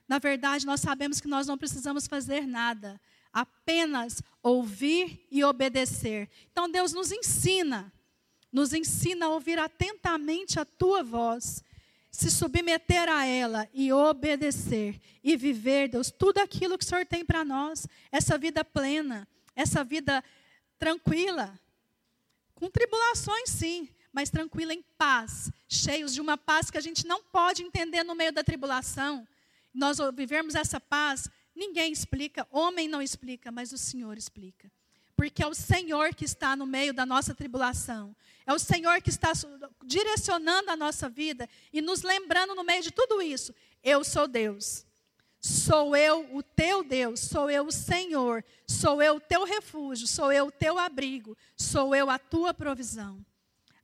Na 0.06 0.20
verdade, 0.20 0.66
nós 0.66 0.82
sabemos 0.82 1.22
que 1.22 1.30
nós 1.30 1.48
não 1.48 1.58
precisamos 1.58 2.06
fazer 2.06 2.46
nada, 2.46 3.00
apenas 3.32 4.22
ouvir 4.42 5.26
e 5.32 5.46
obedecer. 5.46 6.30
Então, 6.52 6.70
Deus 6.70 6.92
nos 6.92 7.10
ensina, 7.10 7.92
nos 8.54 8.72
ensina 8.72 9.26
a 9.26 9.30
ouvir 9.30 9.58
atentamente 9.58 10.60
a 10.60 10.64
tua 10.64 11.04
voz, 11.04 11.64
se 12.12 12.30
submeter 12.30 13.10
a 13.10 13.26
ela 13.26 13.68
e 13.74 13.92
obedecer 13.92 15.02
e 15.24 15.36
viver, 15.36 15.90
Deus, 15.90 16.12
tudo 16.12 16.38
aquilo 16.38 16.78
que 16.78 16.86
o 16.86 16.88
Senhor 16.88 17.04
tem 17.08 17.26
para 17.26 17.44
nós, 17.44 17.88
essa 18.12 18.38
vida 18.38 18.64
plena, 18.64 19.28
essa 19.56 19.84
vida 19.84 20.24
tranquila, 20.78 21.60
com 22.54 22.70
tribulações 22.70 23.50
sim, 23.50 23.90
mas 24.12 24.30
tranquila 24.30 24.72
em 24.72 24.84
paz, 24.96 25.52
cheios 25.68 26.14
de 26.14 26.22
uma 26.22 26.38
paz 26.38 26.70
que 26.70 26.78
a 26.78 26.82
gente 26.82 27.08
não 27.08 27.24
pode 27.24 27.64
entender 27.64 28.04
no 28.04 28.14
meio 28.14 28.32
da 28.32 28.44
tribulação. 28.44 29.28
Nós 29.74 29.98
vivermos 30.14 30.54
essa 30.54 30.80
paz, 30.80 31.28
ninguém 31.56 31.92
explica, 31.92 32.48
homem 32.52 32.88
não 32.88 33.02
explica, 33.02 33.52
mas 33.52 33.74
o 33.74 33.78
Senhor 33.78 34.16
explica. 34.16 34.72
Porque 35.16 35.44
é 35.44 35.48
o 35.48 35.54
Senhor 35.54 36.14
que 36.14 36.26
está 36.26 36.56
no 36.56 36.66
meio 36.66 36.94
da 36.94 37.06
nossa 37.06 37.36
tribulação. 37.36 38.16
É 38.46 38.54
o 38.54 38.60
Senhor 38.60 39.02
que 39.02 39.10
está 39.10 39.32
direcionando 39.86 40.72
a 40.72 40.76
nossa 40.76 41.08
vida 41.08 41.48
e 41.72 41.82
nos 41.82 42.02
lembrando 42.02 42.56
no 42.56 42.64
meio 42.64 42.82
de 42.82 42.92
tudo 42.92 43.22
isso. 43.22 43.54
Eu 43.84 44.04
sou 44.04 44.28
Deus. 44.28 44.86
Sou 45.40 45.94
eu 45.94 46.34
o 46.34 46.42
teu 46.42 46.86
Deus, 46.86 47.20
sou 47.20 47.50
eu 47.50 47.68
o 47.68 47.72
Senhor, 47.72 48.46
sou 48.66 49.04
eu 49.04 49.18
o 49.18 49.20
teu 49.20 49.44
refúgio, 49.44 50.08
sou 50.08 50.32
eu 50.32 50.48
o 50.48 50.52
teu 50.52 50.80
abrigo, 50.80 51.38
sou 51.58 51.94
eu 51.94 52.10
a 52.10 52.18
tua 52.18 52.54
provisão. 52.54 53.26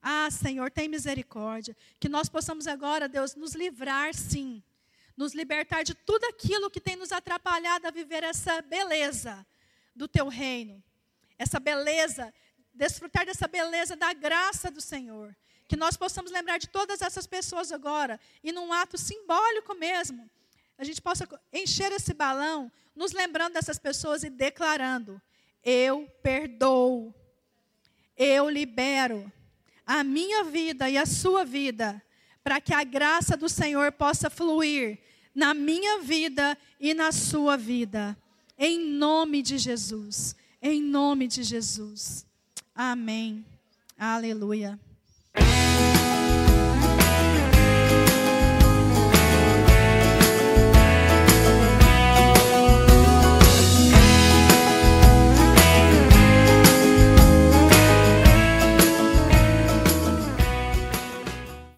Ah, 0.01 0.31
Senhor, 0.31 0.71
tem 0.71 0.87
misericórdia. 0.87 1.75
Que 1.99 2.07
nós 2.07 2.29
possamos 2.29 2.65
agora, 2.65 3.09
Deus, 3.09 3.35
nos 3.35 3.55
livrar, 3.55 4.13
sim. 4.13 4.63
Nos 5.17 5.33
libertar 5.33 5.83
de 5.83 5.93
tudo 5.93 6.23
aquilo 6.25 6.71
que 6.71 6.79
tem 6.79 6.95
nos 6.95 7.11
atrapalhado 7.11 7.85
a 7.85 7.91
viver 7.91 8.23
essa 8.23 8.61
beleza 8.61 9.45
do 9.93 10.07
teu 10.07 10.29
reino. 10.29 10.81
Essa 11.39 11.59
beleza, 11.59 12.33
desfrutar 12.73 13.25
dessa 13.25 13.47
beleza 13.47 13.95
da 13.95 14.13
graça 14.13 14.69
do 14.69 14.81
Senhor. 14.81 15.33
Que 15.69 15.77
nós 15.77 15.95
possamos 15.95 16.31
lembrar 16.31 16.57
de 16.57 16.67
todas 16.67 17.01
essas 17.01 17.25
pessoas 17.25 17.71
agora, 17.71 18.19
e 18.43 18.51
num 18.51 18.73
ato 18.73 18.97
simbólico 18.97 19.73
mesmo, 19.75 20.29
a 20.77 20.83
gente 20.83 21.01
possa 21.01 21.27
encher 21.53 21.91
esse 21.93 22.13
balão, 22.13 22.71
nos 22.95 23.13
lembrando 23.13 23.53
dessas 23.53 23.79
pessoas 23.79 24.23
e 24.23 24.29
declarando: 24.29 25.21
Eu 25.63 26.07
perdoo, 26.21 27.13
eu 28.17 28.49
libero, 28.49 29.31
a 29.85 30.03
minha 30.03 30.43
vida 30.43 30.89
e 30.89 30.97
a 30.97 31.05
sua 31.05 31.45
vida, 31.45 32.01
para 32.43 32.59
que 32.59 32.73
a 32.73 32.83
graça 32.83 33.37
do 33.37 33.47
Senhor 33.47 33.91
possa 33.91 34.29
fluir 34.29 34.99
na 35.33 35.53
minha 35.53 35.99
vida 35.99 36.57
e 36.79 36.93
na 36.93 37.11
sua 37.11 37.55
vida. 37.55 38.17
Em 38.57 38.79
nome 38.79 39.41
de 39.41 39.57
Jesus. 39.57 40.35
Em 40.61 40.81
nome 40.81 41.27
de 41.27 41.41
Jesus. 41.43 42.25
Amém. 42.75 43.45
Aleluia. 43.97 44.77